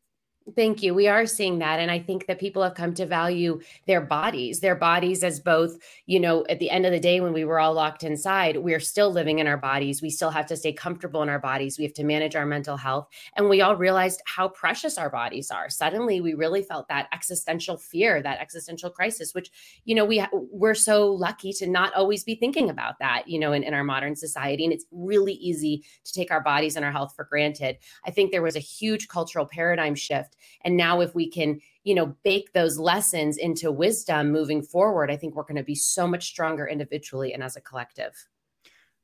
Thank 0.58 0.84
you. 0.84 0.94
We 0.94 1.08
are 1.08 1.26
seeing 1.26 1.60
that. 1.60 1.80
And 1.80 1.90
I 1.90 2.00
think 2.00 2.28
that 2.28 2.38
people 2.38 2.64
have 2.64 2.76
come 2.76 2.94
to 2.96 3.06
value 3.06 3.62
their 3.88 4.02
bodies, 4.02 4.60
their 4.60 4.76
bodies 4.76 5.24
as 5.24 5.40
both, 5.40 5.78
you 6.06 6.20
know, 6.20 6.46
at 6.50 6.60
the 6.60 6.70
end 6.70 6.86
of 6.86 6.92
the 6.92 7.00
day, 7.00 7.22
when 7.22 7.32
we 7.32 7.46
were 7.46 7.62
all 7.62 7.74
locked 7.74 8.04
inside, 8.04 8.58
we're 8.58 8.82
still 8.82 9.10
living 9.10 9.40
in 9.40 9.48
our 9.48 9.58
bodies. 9.58 10.02
We 10.02 10.10
still 10.10 10.32
have 10.32 10.46
to 10.48 10.58
stay 10.58 10.74
comfortable 10.74 11.24
in 11.24 11.30
our 11.30 11.40
bodies. 11.40 11.78
We 11.78 11.86
have 11.86 11.94
to 11.94 12.04
manage 12.04 12.36
our 12.36 12.46
mental 12.46 12.76
health. 12.76 13.08
And 13.38 13.48
we 13.48 13.62
all 13.62 13.78
realized 13.78 14.22
how 14.26 14.50
precious 14.50 14.98
our 14.98 15.10
bodies 15.10 15.50
are. 15.50 15.70
Suddenly, 15.70 16.20
we 16.20 16.34
really 16.34 16.62
felt 16.62 16.90
that 16.90 17.08
existential 17.14 17.78
fear, 17.78 18.22
that 18.22 18.42
existential 18.42 18.90
crisis, 18.90 19.34
which, 19.34 19.50
you 19.86 19.96
know, 19.96 20.04
we, 20.04 20.26
we're 20.34 20.76
so 20.76 21.08
lucky 21.08 21.54
to 21.54 21.68
not 21.68 21.94
always 21.94 22.26
be 22.26 22.36
thinking 22.36 22.70
about 22.70 23.00
that, 23.00 23.30
you 23.30 23.40
know, 23.40 23.54
in, 23.54 23.64
in 23.64 23.74
our 23.74 23.84
modern 23.86 24.16
society. 24.16 24.66
And 24.66 24.74
it's 24.74 24.86
really 24.92 25.34
easy 25.34 25.86
to 26.04 26.12
take 26.12 26.32
our 26.32 26.42
bodies 26.42 26.76
and 26.76 26.84
our 26.84 26.92
health 26.92 27.14
for 27.16 27.24
granted. 27.24 27.78
I 28.06 28.12
think 28.12 28.32
there 28.32 28.42
was 28.42 28.58
a 28.58 28.60
huge 28.60 29.08
cultural 29.08 29.46
paradigm 29.46 29.96
shift 29.96 30.33
and 30.64 30.78
now 30.78 31.02
if 31.02 31.14
we 31.16 31.30
can, 31.30 31.60
you 31.84 31.96
know, 31.96 32.16
bake 32.24 32.54
those 32.54 32.78
lessons 32.78 33.38
into 33.38 33.72
wisdom 33.72 34.32
moving 34.32 34.62
forward, 34.62 35.12
I 35.12 35.18
think 35.18 35.36
we're 35.36 35.44
going 35.44 35.56
to 35.56 35.64
be 35.64 35.76
so 35.76 36.08
much 36.08 36.26
stronger 36.26 36.68
individually 36.68 37.34
and 37.34 37.44
as 37.44 37.56
a 37.56 37.62
collective. 37.62 38.14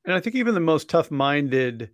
And 0.04 0.14
I 0.14 0.20
think 0.20 0.36
even 0.36 0.54
the 0.54 0.60
most 0.60 0.88
tough 0.88 1.10
minded 1.10 1.90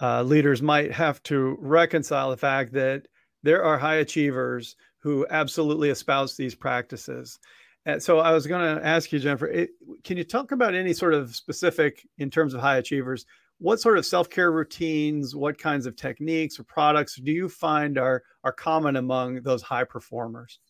uh, 0.00 0.22
leaders 0.22 0.62
might 0.62 0.92
have 0.92 1.22
to 1.24 1.56
reconcile 1.60 2.30
the 2.30 2.36
fact 2.36 2.72
that 2.74 3.08
there 3.42 3.64
are 3.64 3.78
high 3.78 3.96
achievers 3.96 4.76
who 4.98 5.26
absolutely 5.30 5.90
espouse 5.90 6.36
these 6.36 6.54
practices. 6.54 7.38
And 7.86 8.02
so 8.02 8.18
I 8.18 8.32
was 8.32 8.46
going 8.46 8.76
to 8.76 8.84
ask 8.84 9.12
you, 9.12 9.18
Jennifer, 9.18 9.46
it, 9.46 9.70
can 10.04 10.16
you 10.16 10.24
talk 10.24 10.52
about 10.52 10.74
any 10.74 10.92
sort 10.92 11.14
of 11.14 11.34
specific 11.34 12.06
in 12.18 12.30
terms 12.30 12.54
of 12.54 12.60
high 12.60 12.76
achievers? 12.76 13.24
What 13.60 13.80
sort 13.80 13.98
of 13.98 14.06
self-care 14.06 14.52
routines 14.52 15.34
what 15.34 15.58
kinds 15.58 15.86
of 15.86 15.96
techniques 15.96 16.58
or 16.58 16.64
products 16.64 17.16
do 17.16 17.32
you 17.32 17.48
find 17.48 17.98
are 17.98 18.22
are 18.44 18.52
common 18.52 18.96
among 18.96 19.42
those 19.42 19.62
high 19.62 19.84
performers 19.84 20.60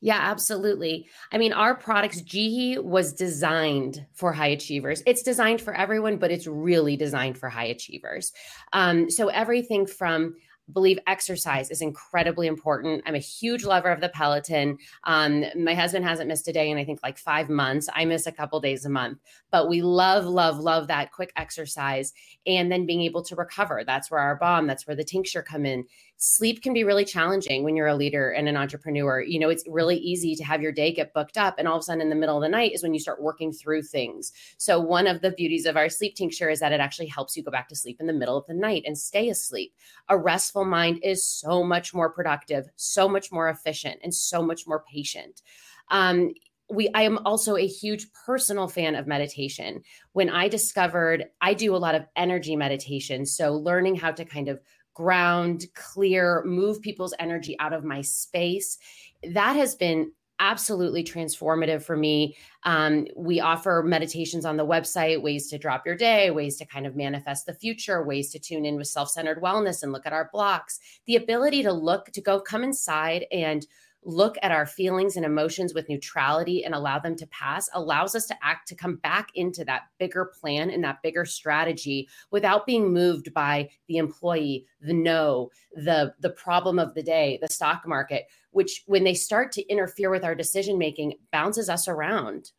yeah, 0.00 0.18
absolutely. 0.20 1.06
I 1.30 1.38
mean, 1.38 1.52
our 1.52 1.76
products, 1.76 2.22
Jihi 2.22 2.82
was 2.82 3.12
designed 3.12 4.04
for 4.12 4.32
high 4.32 4.48
achievers. 4.48 5.02
It's 5.06 5.22
designed 5.22 5.60
for 5.60 5.74
everyone, 5.74 6.16
but 6.16 6.32
it's 6.32 6.46
really 6.46 6.96
designed 6.96 7.38
for 7.38 7.48
high 7.48 7.66
achievers. 7.66 8.32
Um, 8.72 9.10
so 9.10 9.28
everything 9.28 9.86
from 9.86 10.34
believe 10.72 10.98
exercise 11.06 11.70
is 11.70 11.82
incredibly 11.82 12.46
important. 12.46 13.02
I'm 13.06 13.14
a 13.14 13.18
huge 13.18 13.64
lover 13.64 13.90
of 13.90 14.00
the 14.00 14.08
Peloton. 14.08 14.78
Um, 15.04 15.44
my 15.56 15.74
husband 15.74 16.04
hasn't 16.04 16.28
missed 16.28 16.48
a 16.48 16.52
day 16.52 16.70
in 16.70 16.78
I 16.78 16.84
think 16.84 17.00
like 17.02 17.18
five 17.18 17.48
months. 17.48 17.88
I 17.94 18.04
miss 18.04 18.26
a 18.26 18.32
couple 18.32 18.60
days 18.60 18.84
a 18.84 18.90
month, 18.90 19.18
but 19.50 19.68
we 19.68 19.82
love, 19.82 20.24
love, 20.24 20.58
love 20.58 20.88
that 20.88 21.12
quick 21.12 21.32
exercise 21.36 22.12
and 22.46 22.70
then 22.70 22.86
being 22.86 23.02
able 23.02 23.22
to 23.22 23.36
recover. 23.36 23.84
That's 23.86 24.10
where 24.10 24.20
our 24.20 24.36
balm, 24.36 24.66
that's 24.66 24.86
where 24.86 24.96
the 24.96 25.04
tincture 25.04 25.42
come 25.42 25.66
in 25.66 25.84
sleep 26.24 26.62
can 26.62 26.72
be 26.72 26.84
really 26.84 27.04
challenging 27.04 27.64
when 27.64 27.74
you're 27.74 27.88
a 27.88 27.96
leader 27.96 28.30
and 28.30 28.48
an 28.48 28.56
entrepreneur. 28.56 29.20
You 29.20 29.40
know, 29.40 29.48
it's 29.48 29.64
really 29.66 29.96
easy 29.96 30.36
to 30.36 30.44
have 30.44 30.62
your 30.62 30.70
day 30.70 30.92
get 30.92 31.12
booked 31.12 31.36
up, 31.36 31.56
and 31.58 31.66
all 31.66 31.74
of 31.74 31.80
a 31.80 31.82
sudden 31.82 32.00
in 32.00 32.10
the 32.10 32.14
middle 32.14 32.36
of 32.36 32.42
the 32.42 32.48
night 32.48 32.72
is 32.72 32.82
when 32.82 32.94
you 32.94 33.00
start 33.00 33.20
working 33.20 33.52
through 33.52 33.82
things. 33.82 34.32
So, 34.56 34.78
one 34.78 35.08
of 35.08 35.20
the 35.20 35.32
beauties 35.32 35.66
of 35.66 35.76
our 35.76 35.88
sleep 35.88 36.14
tincture 36.14 36.48
is 36.48 36.60
that 36.60 36.70
it 36.70 36.78
actually 36.78 37.08
helps 37.08 37.36
you 37.36 37.42
go 37.42 37.50
back 37.50 37.68
to 37.70 37.76
sleep 37.76 37.96
in 37.98 38.06
the 38.06 38.12
middle 38.12 38.36
of 38.36 38.46
the 38.46 38.54
night 38.54 38.84
and 38.86 38.96
stay 38.96 39.30
asleep. 39.30 39.74
A 40.08 40.16
restful 40.16 40.61
mind 40.64 41.00
is 41.02 41.24
so 41.24 41.62
much 41.62 41.94
more 41.94 42.10
productive, 42.10 42.66
so 42.76 43.08
much 43.08 43.32
more 43.32 43.48
efficient, 43.48 44.00
and 44.02 44.14
so 44.14 44.42
much 44.42 44.66
more 44.66 44.84
patient. 44.90 45.42
Um, 45.90 46.32
we 46.70 46.88
i 46.94 47.02
am 47.02 47.18
also 47.26 47.56
a 47.56 47.66
huge 47.66 48.06
personal 48.24 48.68
fan 48.68 48.94
of 48.94 49.08
meditation 49.08 49.82
when 50.12 50.30
i 50.30 50.46
discovered 50.46 51.26
i 51.40 51.52
do 51.52 51.74
a 51.74 51.76
lot 51.76 51.94
of 51.94 52.06
energy 52.14 52.54
meditation 52.54 53.26
so 53.26 53.54
learning 53.56 53.96
how 53.96 54.12
to 54.12 54.24
kind 54.24 54.48
of 54.48 54.60
ground, 54.94 55.66
clear, 55.74 56.42
move 56.44 56.82
people's 56.82 57.14
energy 57.18 57.56
out 57.58 57.72
of 57.72 57.84
my 57.84 58.00
space. 58.00 58.78
That 59.22 59.56
has 59.56 59.74
been 59.74 60.12
absolutely 60.38 61.04
transformative 61.04 61.82
for 61.82 61.96
me. 61.96 62.36
Um, 62.64 63.06
we 63.16 63.40
offer 63.40 63.82
meditations 63.86 64.44
on 64.44 64.56
the 64.56 64.66
website, 64.66 65.22
ways 65.22 65.48
to 65.48 65.58
drop 65.58 65.86
your 65.86 65.96
day, 65.96 66.30
ways 66.30 66.56
to 66.56 66.66
kind 66.66 66.86
of 66.86 66.96
manifest 66.96 67.46
the 67.46 67.54
future, 67.54 68.04
ways 68.04 68.30
to 68.30 68.38
tune 68.38 68.64
in 68.64 68.76
with 68.76 68.88
self 68.88 69.10
centered 69.10 69.40
wellness 69.40 69.82
and 69.82 69.92
look 69.92 70.06
at 70.06 70.12
our 70.12 70.28
blocks. 70.32 70.80
The 71.06 71.16
ability 71.16 71.62
to 71.62 71.72
look, 71.72 72.06
to 72.12 72.20
go 72.20 72.40
come 72.40 72.64
inside 72.64 73.26
and 73.30 73.66
look 74.04 74.36
at 74.42 74.50
our 74.50 74.66
feelings 74.66 75.16
and 75.16 75.24
emotions 75.24 75.74
with 75.74 75.88
neutrality 75.88 76.64
and 76.64 76.74
allow 76.74 76.98
them 76.98 77.14
to 77.16 77.26
pass 77.28 77.68
allows 77.74 78.14
us 78.14 78.26
to 78.26 78.36
act 78.42 78.66
to 78.68 78.74
come 78.74 78.96
back 78.96 79.28
into 79.34 79.64
that 79.64 79.82
bigger 79.98 80.32
plan 80.40 80.70
and 80.70 80.82
that 80.82 81.00
bigger 81.02 81.24
strategy 81.24 82.08
without 82.30 82.66
being 82.66 82.92
moved 82.92 83.32
by 83.32 83.68
the 83.86 83.98
employee 83.98 84.66
the 84.80 84.92
no 84.92 85.50
the 85.74 86.12
the 86.20 86.30
problem 86.30 86.78
of 86.78 86.94
the 86.94 87.02
day 87.02 87.38
the 87.40 87.48
stock 87.48 87.86
market 87.86 88.26
which 88.52 88.84
when 88.86 89.04
they 89.04 89.14
start 89.14 89.52
to 89.52 89.62
interfere 89.68 90.10
with 90.10 90.24
our 90.24 90.34
decision 90.34 90.78
making 90.78 91.14
bounces 91.32 91.68
us 91.68 91.88
around 91.88 92.52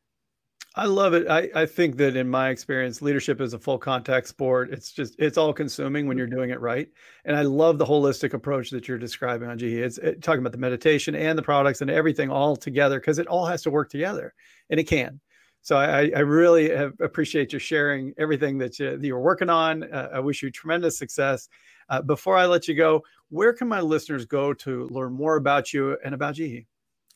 I 0.75 0.85
love 0.85 1.13
it. 1.13 1.27
I, 1.29 1.49
I 1.53 1.65
think 1.67 1.97
that 1.97 2.15
in 2.15 2.27
my 2.27 2.49
experience, 2.49 3.01
leadership 3.01 3.39
is 3.41 3.53
a 3.53 3.59
full 3.59 3.77
contact 3.77 4.27
sport. 4.27 4.71
It's 4.71 4.91
just 4.91 5.15
it's 5.19 5.37
all 5.37 5.53
consuming 5.53 6.07
when 6.07 6.17
you're 6.17 6.25
doing 6.25 6.49
it 6.49 6.59
right. 6.59 6.89
And 7.25 7.37
I 7.37 7.43
love 7.43 7.77
the 7.77 7.85
holistic 7.85 8.33
approach 8.33 8.71
that 8.71 8.87
you're 8.87 8.97
describing 8.97 9.49
on 9.49 9.59
Jihi. 9.59 9.83
It's 9.83 9.99
it, 9.99 10.23
talking 10.23 10.39
about 10.39 10.51
the 10.51 10.57
meditation 10.57 11.13
and 11.13 11.37
the 11.37 11.43
products 11.43 11.81
and 11.81 11.91
everything 11.91 12.31
all 12.31 12.55
together 12.55 12.99
because 12.99 13.19
it 13.19 13.27
all 13.27 13.45
has 13.45 13.61
to 13.63 13.71
work 13.71 13.89
together, 13.89 14.33
and 14.71 14.79
it 14.79 14.85
can. 14.85 15.19
So 15.61 15.77
I, 15.77 16.11
I 16.13 16.19
really 16.19 16.71
have, 16.71 16.93
appreciate 16.99 17.53
you 17.53 17.59
sharing 17.59 18.13
everything 18.17 18.57
that, 18.57 18.79
you, 18.79 18.97
that 18.97 19.05
you're 19.05 19.19
working 19.19 19.49
on. 19.49 19.83
Uh, 19.83 20.09
I 20.13 20.19
wish 20.19 20.43
you 20.43 20.51
tremendous 20.51 20.97
success. 20.97 21.47
Uh, 21.89 22.01
before 22.01 22.37
I 22.37 22.45
let 22.45 22.67
you 22.67 22.75
go, 22.75 23.03
where 23.29 23.53
can 23.53 23.67
my 23.67 23.81
listeners 23.81 24.25
go 24.25 24.53
to 24.53 24.87
learn 24.89 25.13
more 25.13 25.37
about 25.37 25.73
you 25.73 25.97
and 26.03 26.13
about 26.13 26.35
Jihi? 26.35 26.65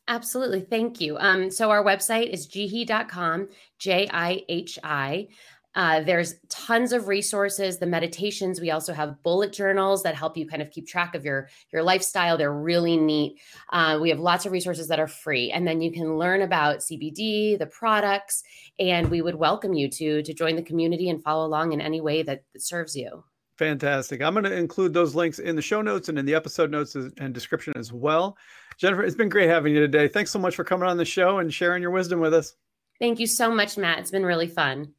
Absolutely. 0.07 0.61
Thank 0.61 1.01
you. 1.01 1.17
Um, 1.17 1.51
so 1.51 1.69
our 1.69 1.83
website 1.83 2.29
is 2.29 2.47
jihi.com, 2.47 3.49
J 3.77 4.07
I 4.11 4.43
H 4.47 4.79
I. 4.83 5.27
Uh, 5.75 6.01
there's 6.01 6.33
tons 6.49 6.91
of 6.91 7.07
resources 7.07 7.77
the 7.77 7.85
meditations 7.85 8.59
we 8.59 8.71
also 8.71 8.93
have 8.93 9.21
bullet 9.21 9.53
journals 9.53 10.01
that 10.01 10.15
help 10.15 10.35
you 10.35 10.47
kind 10.47 10.61
of 10.61 10.71
keep 10.71 10.87
track 10.87 11.13
of 11.13 11.23
your 11.23 11.49
your 11.71 11.83
lifestyle 11.83 12.35
they're 12.35 12.51
really 12.51 12.97
neat 12.97 13.39
uh, 13.73 13.99
we 14.01 14.09
have 14.09 14.19
lots 14.19 14.47
of 14.47 14.51
resources 14.51 14.87
that 14.87 14.99
are 14.99 15.07
free 15.07 15.51
and 15.51 15.67
then 15.67 15.79
you 15.79 15.91
can 15.91 16.17
learn 16.17 16.41
about 16.41 16.79
cbd 16.79 17.59
the 17.59 17.67
products 17.67 18.43
and 18.79 19.11
we 19.11 19.21
would 19.21 19.35
welcome 19.35 19.73
you 19.73 19.87
to 19.87 20.23
to 20.23 20.33
join 20.33 20.55
the 20.55 20.63
community 20.63 21.09
and 21.09 21.21
follow 21.21 21.45
along 21.45 21.73
in 21.73 21.79
any 21.79 22.01
way 22.01 22.23
that 22.23 22.43
serves 22.57 22.95
you 22.95 23.23
fantastic 23.57 24.21
i'm 24.21 24.33
going 24.33 24.43
to 24.43 24.53
include 24.53 24.93
those 24.93 25.15
links 25.15 25.39
in 25.39 25.55
the 25.55 25.61
show 25.61 25.81
notes 25.81 26.09
and 26.09 26.19
in 26.19 26.25
the 26.25 26.35
episode 26.35 26.71
notes 26.71 26.95
and 26.95 27.33
description 27.33 27.73
as 27.75 27.91
well 27.91 28.37
Jennifer, 28.77 29.03
it's 29.03 29.15
been 29.15 29.29
great 29.29 29.49
having 29.49 29.73
you 29.73 29.79
today. 29.79 30.07
Thanks 30.07 30.29
so 30.29 30.37
much 30.37 30.55
for 30.55 30.63
coming 30.63 30.87
on 30.87 30.97
the 30.97 31.05
show 31.05 31.39
and 31.39 31.51
sharing 31.51 31.81
your 31.81 31.89
wisdom 31.89 32.19
with 32.19 32.33
us. 32.33 32.53
Thank 32.99 33.19
you 33.19 33.25
so 33.25 33.49
much, 33.51 33.75
Matt. 33.75 33.99
It's 33.99 34.11
been 34.11 34.25
really 34.25 34.47
fun. 34.47 34.93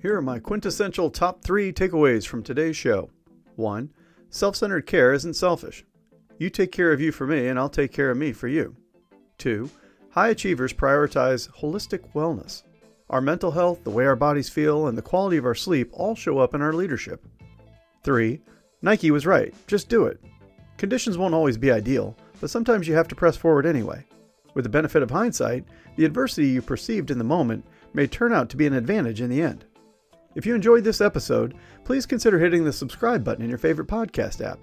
Here 0.00 0.16
are 0.16 0.22
my 0.22 0.38
quintessential 0.38 1.10
top 1.10 1.44
three 1.44 1.74
takeaways 1.74 2.26
from 2.26 2.42
today's 2.42 2.76
show. 2.76 3.10
One, 3.56 3.92
self 4.30 4.56
centered 4.56 4.86
care 4.86 5.12
isn't 5.12 5.34
selfish. 5.34 5.84
You 6.38 6.48
take 6.48 6.72
care 6.72 6.90
of 6.90 7.02
you 7.02 7.12
for 7.12 7.26
me, 7.26 7.48
and 7.48 7.58
I'll 7.58 7.68
take 7.68 7.92
care 7.92 8.10
of 8.10 8.16
me 8.16 8.32
for 8.32 8.48
you. 8.48 8.74
Two, 9.36 9.68
high 10.10 10.28
achievers 10.28 10.72
prioritize 10.72 11.50
holistic 11.50 12.12
wellness. 12.14 12.62
Our 13.10 13.20
mental 13.20 13.50
health, 13.50 13.84
the 13.84 13.90
way 13.90 14.06
our 14.06 14.16
bodies 14.16 14.48
feel, 14.48 14.86
and 14.86 14.96
the 14.96 15.02
quality 15.02 15.36
of 15.36 15.44
our 15.44 15.54
sleep 15.54 15.90
all 15.92 16.14
show 16.14 16.38
up 16.38 16.54
in 16.54 16.62
our 16.62 16.72
leadership. 16.72 17.26
Three, 18.02 18.40
Nike 18.82 19.10
was 19.10 19.26
right. 19.26 19.54
Just 19.66 19.88
do 19.88 20.06
it. 20.06 20.20
Conditions 20.78 21.18
won't 21.18 21.34
always 21.34 21.58
be 21.58 21.70
ideal, 21.70 22.16
but 22.40 22.50
sometimes 22.50 22.88
you 22.88 22.94
have 22.94 23.08
to 23.08 23.14
press 23.14 23.36
forward 23.36 23.66
anyway. 23.66 24.06
With 24.54 24.64
the 24.64 24.70
benefit 24.70 25.02
of 25.02 25.10
hindsight, 25.10 25.64
the 25.96 26.04
adversity 26.04 26.48
you 26.48 26.62
perceived 26.62 27.10
in 27.10 27.18
the 27.18 27.24
moment 27.24 27.64
may 27.92 28.06
turn 28.06 28.32
out 28.32 28.48
to 28.50 28.56
be 28.56 28.66
an 28.66 28.72
advantage 28.72 29.20
in 29.20 29.28
the 29.28 29.42
end. 29.42 29.64
If 30.34 30.46
you 30.46 30.54
enjoyed 30.54 30.84
this 30.84 31.00
episode, 31.00 31.54
please 31.84 32.06
consider 32.06 32.38
hitting 32.38 32.64
the 32.64 32.72
subscribe 32.72 33.24
button 33.24 33.42
in 33.42 33.48
your 33.48 33.58
favorite 33.58 33.88
podcast 33.88 34.44
app. 34.44 34.58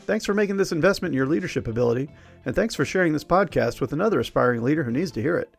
Thanks 0.00 0.24
for 0.24 0.34
making 0.34 0.56
this 0.56 0.72
investment 0.72 1.12
in 1.12 1.16
your 1.16 1.26
leadership 1.26 1.68
ability, 1.68 2.10
and 2.44 2.54
thanks 2.54 2.74
for 2.74 2.84
sharing 2.84 3.12
this 3.12 3.24
podcast 3.24 3.80
with 3.80 3.92
another 3.92 4.20
aspiring 4.20 4.62
leader 4.62 4.82
who 4.82 4.90
needs 4.90 5.12
to 5.12 5.22
hear 5.22 5.36
it. 5.36 5.54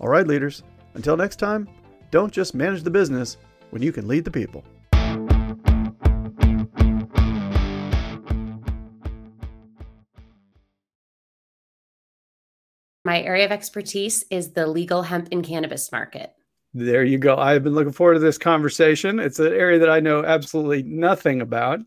All 0.00 0.08
right, 0.08 0.26
leaders, 0.26 0.62
until 0.94 1.16
next 1.16 1.36
time, 1.36 1.68
don't 2.10 2.32
just 2.32 2.54
manage 2.54 2.82
the 2.82 2.90
business 2.90 3.36
when 3.70 3.82
you 3.82 3.92
can 3.92 4.08
lead 4.08 4.24
the 4.24 4.30
people. 4.30 4.64
My 13.04 13.20
area 13.20 13.44
of 13.44 13.52
expertise 13.52 14.24
is 14.30 14.52
the 14.52 14.66
legal 14.66 15.02
hemp 15.02 15.28
and 15.30 15.44
cannabis 15.44 15.92
market. 15.92 16.32
There 16.72 17.04
you 17.04 17.18
go. 17.18 17.36
I've 17.36 17.62
been 17.62 17.74
looking 17.74 17.92
forward 17.92 18.14
to 18.14 18.20
this 18.20 18.38
conversation. 18.38 19.20
It's 19.20 19.38
an 19.38 19.52
area 19.52 19.78
that 19.78 19.90
I 19.90 20.00
know 20.00 20.24
absolutely 20.24 20.82
nothing 20.82 21.40
about. 21.40 21.80